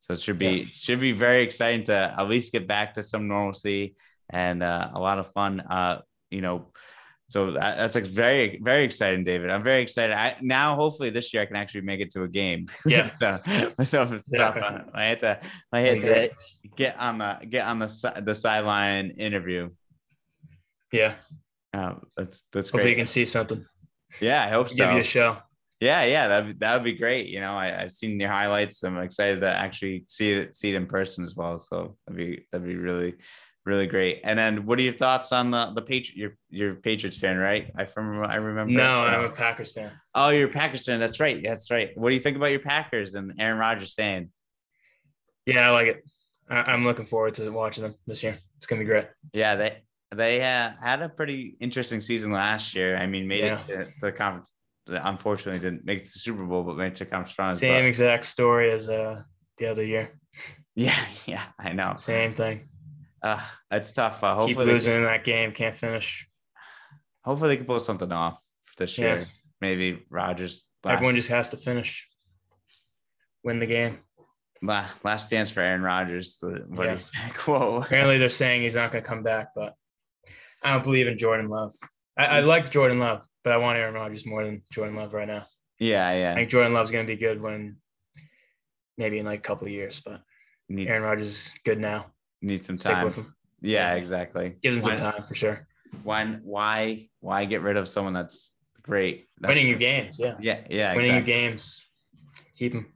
So 0.00 0.14
it 0.14 0.20
should 0.20 0.38
be 0.38 0.46
yeah. 0.46 0.64
should 0.74 1.00
be 1.00 1.12
very 1.12 1.42
exciting 1.42 1.84
to 1.84 2.14
at 2.18 2.28
least 2.28 2.50
get 2.50 2.66
back 2.66 2.94
to 2.94 3.02
some 3.02 3.28
normalcy 3.28 3.94
and 4.30 4.62
uh, 4.62 4.90
a 4.94 5.00
lot 5.00 5.18
of 5.18 5.30
fun. 5.32 5.60
Uh, 5.60 6.00
you 6.30 6.40
know, 6.40 6.72
so 7.28 7.52
that, 7.52 7.76
that's 7.76 7.94
like 7.94 8.06
very 8.06 8.58
very 8.62 8.82
exciting, 8.82 9.22
David. 9.22 9.50
I'm 9.50 9.62
very 9.62 9.82
excited. 9.82 10.16
I 10.16 10.36
now 10.40 10.74
hopefully 10.74 11.10
this 11.10 11.32
year 11.32 11.42
I 11.42 11.46
can 11.46 11.56
actually 11.56 11.82
make 11.82 12.00
it 12.00 12.10
to 12.12 12.24
a 12.24 12.28
game. 12.28 12.66
Yeah. 12.86 13.10
so 13.20 13.38
myself 13.78 14.12
yeah. 14.28 14.82
I 14.92 15.04
had 15.04 15.20
to 15.20 15.40
I 15.72 15.80
had 15.80 16.00
to 16.00 16.30
get 16.74 16.98
on 16.98 17.18
the 17.18 17.38
get 17.48 17.66
on 17.66 17.78
the 17.78 18.22
the 18.24 18.34
sideline 18.34 19.10
interview. 19.10 19.70
Yeah. 20.92 21.14
Uh, 21.72 21.94
that's 22.16 22.44
that's 22.52 22.68
hopefully 22.68 22.84
great. 22.84 22.90
you 22.90 22.96
can 22.96 23.06
see 23.06 23.24
something. 23.24 23.64
Yeah, 24.20 24.44
I 24.44 24.48
hope 24.48 24.68
so. 24.68 24.76
Give 24.76 24.94
you 24.94 25.00
a 25.00 25.04
show. 25.04 25.38
Yeah, 25.80 26.04
yeah, 26.04 26.28
that 26.28 26.60
that 26.60 26.74
would 26.74 26.84
be 26.84 26.92
great. 26.92 27.26
You 27.26 27.40
know, 27.40 27.54
I, 27.54 27.68
have 27.68 27.92
seen 27.92 28.20
your 28.20 28.28
highlights. 28.28 28.82
I'm 28.84 28.98
excited 28.98 29.40
to 29.40 29.48
actually 29.48 30.04
see 30.06 30.32
it 30.32 30.54
see 30.54 30.70
it 30.70 30.76
in 30.76 30.86
person 30.86 31.24
as 31.24 31.34
well. 31.34 31.58
So 31.58 31.96
that'd 32.06 32.16
be 32.16 32.46
that'd 32.52 32.66
be 32.66 32.76
really 32.76 33.16
really 33.64 33.86
great. 33.86 34.20
And 34.24 34.38
then, 34.38 34.66
what 34.66 34.78
are 34.78 34.82
your 34.82 34.92
thoughts 34.92 35.32
on 35.32 35.50
the 35.50 35.72
the 35.74 35.82
Patriot? 35.82 36.16
You're 36.16 36.36
you're 36.50 36.74
Patriots 36.76 37.18
fan, 37.18 37.38
right? 37.38 37.70
I 37.76 37.84
from 37.84 38.22
I 38.24 38.36
remember. 38.36 38.72
No, 38.72 39.02
I'm 39.02 39.24
a 39.24 39.30
Packers 39.30 39.72
fan. 39.72 39.90
Oh, 40.14 40.28
you're 40.28 40.48
a 40.48 40.52
Packers 40.52 40.84
fan. 40.84 41.00
That's 41.00 41.20
right. 41.20 41.42
That's 41.42 41.70
right. 41.70 41.90
What 41.96 42.10
do 42.10 42.14
you 42.14 42.20
think 42.20 42.36
about 42.36 42.50
your 42.50 42.60
Packers 42.60 43.14
and 43.14 43.34
Aaron 43.38 43.58
Rodgers 43.58 43.92
staying? 43.92 44.30
Yeah, 45.46 45.68
I 45.68 45.70
like 45.72 45.88
it. 45.88 46.04
I, 46.48 46.72
am 46.72 46.84
looking 46.84 47.06
forward 47.06 47.34
to 47.34 47.50
watching 47.50 47.82
them 47.84 47.94
this 48.06 48.22
year. 48.22 48.36
It's 48.58 48.66
gonna 48.66 48.80
be 48.80 48.86
great. 48.86 49.06
Yeah, 49.32 49.56
they 49.56 49.82
they 50.14 50.42
uh, 50.42 50.72
had 50.80 51.02
a 51.02 51.08
pretty 51.08 51.56
interesting 51.60 52.00
season 52.00 52.30
last 52.30 52.74
year. 52.74 52.96
I 52.96 53.06
mean, 53.06 53.26
made 53.26 53.44
yeah. 53.44 53.60
it 53.68 53.68
to 53.68 53.92
the 54.00 54.12
conference. 54.12 54.48
Unfortunately, 54.86 55.60
didn't 55.60 55.84
make 55.84 56.04
the 56.04 56.10
Super 56.10 56.44
Bowl, 56.44 56.64
but 56.64 56.76
made 56.76 56.88
it 56.88 56.94
to 56.96 57.06
conference 57.06 57.32
finals. 57.32 57.60
Same 57.60 57.82
but... 57.82 57.86
exact 57.86 58.26
story 58.26 58.70
as 58.72 58.90
uh, 58.90 59.22
the 59.58 59.66
other 59.66 59.84
year. 59.84 60.10
Yeah, 60.74 60.98
yeah, 61.26 61.42
I 61.58 61.74
know. 61.74 61.92
Same 61.96 62.32
thing. 62.32 62.66
Uh, 63.22 63.42
it's 63.70 63.92
tough. 63.92 64.24
Uh, 64.24 64.34
hopefully 64.34 64.64
Keep 64.64 64.72
losing 64.72 64.96
in 64.96 65.02
that 65.02 65.22
game, 65.22 65.52
can't 65.52 65.76
finish. 65.76 66.26
Hopefully 67.26 67.50
they 67.50 67.56
can 67.58 67.66
pull 67.66 67.78
something 67.78 68.10
off 68.10 68.40
this 68.78 68.96
year. 68.96 69.18
Yeah. 69.18 69.24
Maybe 69.60 70.02
Rodgers. 70.08 70.64
Last, 70.82 70.94
Everyone 70.94 71.14
just 71.14 71.28
has 71.28 71.50
to 71.50 71.58
finish, 71.58 72.08
win 73.44 73.58
the 73.58 73.66
game. 73.66 73.98
Last 74.62 75.28
dance 75.28 75.50
for 75.50 75.60
Aaron 75.60 75.82
Rodgers. 75.82 76.38
What 76.40 76.86
yeah. 76.86 76.98
Apparently 77.46 78.16
they're 78.16 78.30
saying 78.30 78.62
he's 78.62 78.74
not 78.74 78.92
going 78.92 79.04
to 79.04 79.08
come 79.08 79.22
back, 79.22 79.48
but 79.54 79.74
I 80.62 80.72
don't 80.72 80.84
believe 80.84 81.06
in 81.06 81.18
Jordan 81.18 81.48
Love. 81.48 81.72
I, 82.16 82.38
I 82.38 82.42
mm. 82.42 82.46
like 82.46 82.70
Jordan 82.70 82.98
Love, 82.98 83.26
but 83.44 83.52
I 83.52 83.56
want 83.56 83.78
Aaron 83.78 83.94
Rodgers 83.94 84.26
more 84.26 84.44
than 84.44 84.62
Jordan 84.72 84.96
Love 84.96 85.12
right 85.12 85.28
now. 85.28 85.44
Yeah, 85.78 86.12
yeah. 86.14 86.32
I 86.32 86.34
think 86.36 86.50
Jordan 86.50 86.72
Love's 86.72 86.90
going 86.90 87.06
to 87.06 87.12
be 87.12 87.18
good 87.18 87.40
when 87.40 87.76
maybe 88.98 89.18
in 89.18 89.26
like 89.26 89.40
a 89.40 89.42
couple 89.42 89.66
of 89.66 89.72
years, 89.72 90.00
but 90.04 90.22
Needs, 90.68 90.90
Aaron 90.90 91.02
Rodgers 91.02 91.26
is 91.26 91.52
good 91.64 91.80
now. 91.80 92.06
Need 92.40 92.64
some 92.64 92.76
time. 92.76 93.34
Yeah, 93.60 93.94
exactly. 93.94 94.56
Give 94.62 94.74
them 94.74 94.82
some 94.82 94.96
time 94.96 95.22
for 95.22 95.34
sure. 95.34 95.66
Why? 96.02 96.24
Why? 96.42 97.08
Why 97.20 97.44
get 97.44 97.62
rid 97.62 97.76
of 97.76 97.88
someone 97.88 98.12
that's 98.12 98.54
great? 98.82 99.26
That's 99.40 99.50
winning 99.50 99.68
your 99.68 99.78
games. 99.78 100.18
Yeah. 100.18 100.36
Yeah. 100.40 100.60
Yeah. 100.68 100.94
winning 100.96 101.12
exactly. 101.12 101.32
your 101.32 101.50
games. 101.50 101.84
Keep 102.56 102.72
them. 102.72 102.92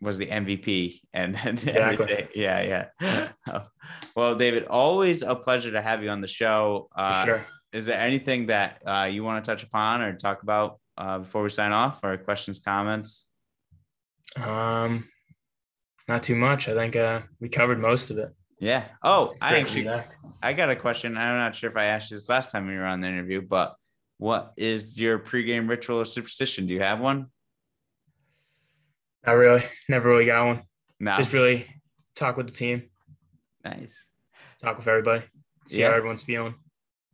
Was 0.00 0.16
the 0.16 0.26
MVP 0.26 1.00
and, 1.12 1.36
exactly. 1.44 2.28
Yeah, 2.34 2.88
yeah. 3.00 3.62
well, 4.16 4.34
David, 4.34 4.66
always 4.66 5.22
a 5.22 5.34
pleasure 5.34 5.72
to 5.72 5.82
have 5.82 6.02
you 6.02 6.10
on 6.10 6.20
the 6.20 6.28
show. 6.28 6.88
Uh, 6.94 7.24
sure. 7.24 7.46
Is 7.72 7.86
there 7.86 8.00
anything 8.00 8.46
that 8.46 8.82
uh, 8.84 9.08
you 9.10 9.22
want 9.22 9.44
to 9.44 9.50
touch 9.50 9.62
upon 9.62 10.00
or 10.00 10.16
talk 10.16 10.42
about 10.42 10.80
uh, 10.98 11.18
before 11.20 11.42
we 11.42 11.50
sign 11.50 11.72
off, 11.72 12.00
or 12.02 12.16
questions, 12.16 12.58
comments? 12.58 13.28
Um, 14.36 15.08
not 16.08 16.22
too 16.22 16.34
much. 16.34 16.68
I 16.68 16.74
think 16.74 16.96
uh, 16.96 17.22
we 17.40 17.48
covered 17.48 17.78
most 17.78 18.10
of 18.10 18.18
it. 18.18 18.30
Yeah. 18.58 18.84
Oh, 19.02 19.32
I 19.40 19.58
actually 19.58 19.88
I 20.42 20.52
got 20.52 20.68
a 20.68 20.76
question. 20.76 21.16
I'm 21.16 21.38
not 21.38 21.54
sure 21.54 21.70
if 21.70 21.76
I 21.76 21.84
asked 21.86 22.10
you 22.10 22.16
this 22.16 22.28
last 22.28 22.52
time 22.52 22.66
we 22.66 22.76
were 22.76 22.84
on 22.84 23.00
the 23.00 23.08
interview, 23.08 23.40
but 23.40 23.74
what 24.18 24.52
is 24.56 24.98
your 24.98 25.18
pregame 25.18 25.68
ritual 25.68 25.98
or 25.98 26.04
superstition? 26.04 26.66
Do 26.66 26.74
you 26.74 26.82
have 26.82 27.00
one? 27.00 27.28
Not 29.26 29.32
really. 29.32 29.62
Never 29.88 30.08
really 30.08 30.26
got 30.26 30.46
one. 30.46 30.62
No. 30.98 31.16
Just 31.16 31.32
really 31.32 31.66
talk 32.14 32.36
with 32.36 32.46
the 32.46 32.52
team. 32.52 32.82
Nice. 33.64 34.06
Talk 34.60 34.78
with 34.78 34.88
everybody. 34.88 35.24
See 35.68 35.80
yeah. 35.80 35.90
how 35.90 35.96
everyone's 35.96 36.22
feeling. 36.22 36.54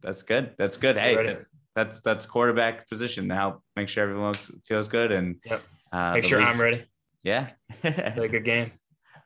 That's 0.02 0.22
good. 0.22 0.54
That's 0.58 0.76
good. 0.76 0.96
Hey, 0.96 1.36
that's 1.74 2.00
that's 2.00 2.26
quarterback 2.26 2.88
position 2.88 3.28
to 3.28 3.34
help 3.34 3.62
make 3.76 3.88
sure 3.88 4.02
everyone 4.02 4.34
feels 4.64 4.88
good 4.88 5.12
and 5.12 5.36
yep. 5.44 5.62
uh, 5.92 6.14
make 6.14 6.24
sure 6.24 6.40
I'm 6.40 6.60
ready. 6.60 6.84
Yeah. 7.22 7.50
Play 7.82 8.26
a 8.26 8.28
good 8.28 8.44
game. 8.44 8.72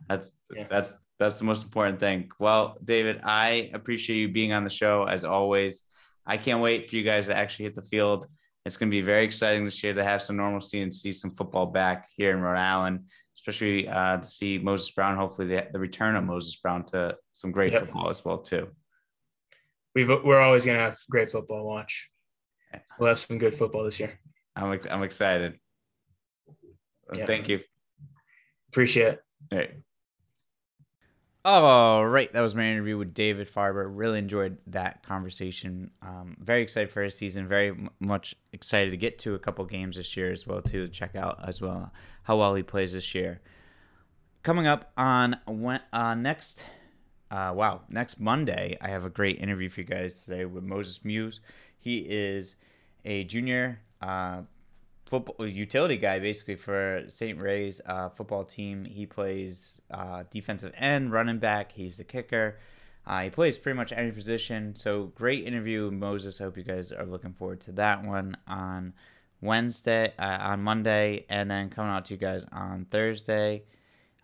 That's 0.09 0.33
yeah. 0.55 0.67
that's 0.69 0.95
that's 1.19 1.37
the 1.37 1.45
most 1.45 1.65
important 1.65 2.01
thing. 2.01 2.31
Well, 2.39 2.77
David, 2.83 3.21
I 3.23 3.71
appreciate 3.75 4.17
you 4.17 4.29
being 4.29 4.53
on 4.53 4.65
the 4.65 4.71
show 4.71 5.05
as 5.05 5.23
always. 5.23 5.85
I 6.27 6.39
can't 6.39 6.61
wait 6.61 6.89
for 6.89 6.97
you 6.97 7.03
guys 7.03 7.27
to 7.27 7.37
actually 7.37 7.67
hit 7.67 7.75
the 7.75 7.83
field. 7.83 8.27
It's 8.71 8.77
going 8.77 8.89
to 8.89 8.97
be 8.97 9.01
very 9.01 9.25
exciting 9.25 9.65
this 9.65 9.83
year 9.83 9.95
to 9.95 10.05
have 10.05 10.23
some 10.23 10.37
normalcy 10.37 10.81
and 10.81 10.95
see 10.95 11.13
some 11.13 11.35
football 11.35 11.67
back 11.67 12.07
here 12.15 12.31
in 12.31 12.41
Rhode 12.41 12.57
Island, 12.57 13.07
especially 13.37 13.89
uh, 13.89 14.19
to 14.19 14.25
see 14.25 14.59
Moses 14.59 14.89
Brown. 14.93 15.17
Hopefully, 15.17 15.49
the, 15.49 15.67
the 15.73 15.81
return 15.81 16.15
of 16.15 16.23
Moses 16.23 16.55
Brown 16.55 16.85
to 16.85 17.17
some 17.33 17.51
great 17.51 17.73
yep. 17.73 17.81
football 17.81 18.11
as 18.11 18.25
well 18.25 18.39
too. 18.39 18.69
We've, 19.97 20.09
we're 20.09 20.41
always 20.41 20.65
going 20.65 20.77
to 20.77 20.85
have 20.85 20.97
great 21.11 21.33
football 21.33 21.67
watch. 21.67 22.11
We'll 23.01 23.09
have 23.09 23.19
some 23.19 23.39
good 23.39 23.57
football 23.57 23.83
this 23.83 23.99
year. 23.99 24.21
I'm 24.55 24.79
I'm 24.89 25.03
excited. 25.03 25.59
Yeah. 27.13 27.27
Thank 27.27 27.49
you. 27.49 27.59
Appreciate 28.69 29.19
it. 29.51 29.83
All 31.43 32.07
right, 32.07 32.31
that 32.35 32.43
was 32.43 32.55
my 32.55 32.71
interview 32.71 32.99
with 32.99 33.15
David 33.15 33.51
Farber. 33.51 33.87
Really 33.89 34.19
enjoyed 34.19 34.59
that 34.67 35.03
conversation. 35.03 35.91
Um, 36.03 36.37
very 36.39 36.61
excited 36.61 36.91
for 36.91 37.03
his 37.03 37.17
season. 37.17 37.49
Very 37.49 37.71
m- 37.71 37.89
much 37.99 38.35
excited 38.53 38.91
to 38.91 38.99
get 38.99 39.19
to 39.21 39.35
a 39.35 39.39
couple 39.39 39.65
games 39.65 39.97
this 39.97 40.19
year 40.19 40.31
as 40.31 40.47
well 40.47 40.61
to 40.61 40.87
check 40.89 41.17
out 41.17 41.41
as 41.49 41.63
well 41.63 41.95
how 42.25 42.37
well 42.37 42.55
he 42.55 42.63
plays 42.63 42.93
this 42.93 43.15
year. 43.15 43.41
Coming 44.43 44.67
up 44.67 44.93
on 44.99 45.39
uh, 45.95 46.15
next, 46.15 46.63
uh, 47.31 47.53
wow, 47.55 47.83
next 47.89 48.21
Monday, 48.21 48.77
I 48.83 48.89
have 48.89 49.07
a 49.07 49.11
great 49.11 49.39
interview 49.39 49.71
for 49.71 49.81
you 49.81 49.87
guys 49.87 50.25
today 50.25 50.45
with 50.45 50.65
Moses 50.65 51.03
Muse. 51.07 51.41
He 51.79 52.01
is 52.01 52.57
a 53.07 53.25
junior 53.25 53.81
uh, 54.03 54.43
football 55.11 55.45
utility 55.45 55.97
guy 55.97 56.21
basically 56.21 56.55
for 56.55 57.03
St. 57.09 57.37
Ray's 57.37 57.81
uh, 57.85 58.11
football 58.11 58.45
team. 58.45 58.85
He 58.85 59.07
plays 59.07 59.83
uh, 59.91 60.23
defensive 60.31 60.73
end, 60.77 61.11
running 61.11 61.39
back. 61.39 61.73
He's 61.73 61.97
the 61.97 62.05
kicker. 62.05 62.59
Uh, 63.05 63.23
he 63.23 63.31
plays 63.31 63.59
pretty 63.59 63.77
much 63.77 63.93
any 63.93 64.13
position. 64.13 64.77
So 64.77 65.07
great 65.17 65.45
interview, 65.45 65.91
Moses. 65.91 66.41
I 66.41 66.45
hope 66.45 66.57
you 66.57 66.63
guys 66.63 66.93
are 66.93 67.05
looking 67.05 67.33
forward 67.33 67.61
to 67.63 67.73
that 67.73 68.05
one 68.05 68.37
on 68.47 68.95
Wednesday, 69.41 70.13
uh, 70.17 70.39
on 70.43 70.63
Monday, 70.63 71.27
and 71.29 71.51
then 71.51 71.71
coming 71.71 71.91
out 71.91 72.05
to 72.05 72.15
you 72.15 72.21
guys 72.21 72.47
on 72.53 72.85
Thursday. 72.85 73.65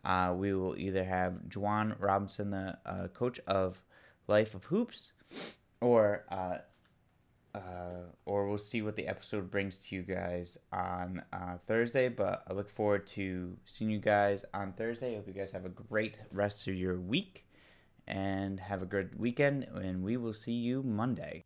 Uh, 0.05 0.35
we 0.37 0.55
will 0.55 0.79
either 0.79 1.03
have 1.03 1.33
Juwan 1.49 1.96
Robinson, 1.99 2.51
the 2.51 2.79
uh, 2.87 3.09
coach 3.09 3.40
of 3.49 3.83
Life 4.29 4.55
of 4.55 4.64
Hoops, 4.66 5.14
or 5.81 6.25
uh, 7.57 8.03
or 8.27 8.49
we'll 8.49 8.59
see 8.59 8.83
what 8.83 8.97
the 8.97 9.09
episode 9.09 9.51
brings 9.51 9.79
to 9.79 9.97
you 9.97 10.03
guys 10.03 10.59
on 10.73 11.23
uh, 11.33 11.57
Thursday. 11.66 12.09
But 12.09 12.42
I 12.49 12.53
look 12.53 12.69
forward 12.69 13.07
to 13.09 13.57
seeing 13.64 13.90
you 13.90 13.99
guys 13.99 14.45
on 14.53 14.73
Thursday. 14.73 15.14
Hope 15.14 15.27
you 15.27 15.33
guys 15.33 15.53
have 15.53 15.64
a 15.64 15.71
great 15.71 16.16
rest 16.31 16.69
of 16.69 16.75
your 16.75 17.01
week 17.01 17.47
and 18.07 18.61
have 18.61 18.83
a 18.83 18.87
good 18.87 19.19
weekend. 19.19 19.64
And 19.75 20.03
we 20.03 20.16
will 20.16 20.35
see 20.35 20.53
you 20.53 20.83
Monday. 20.83 21.42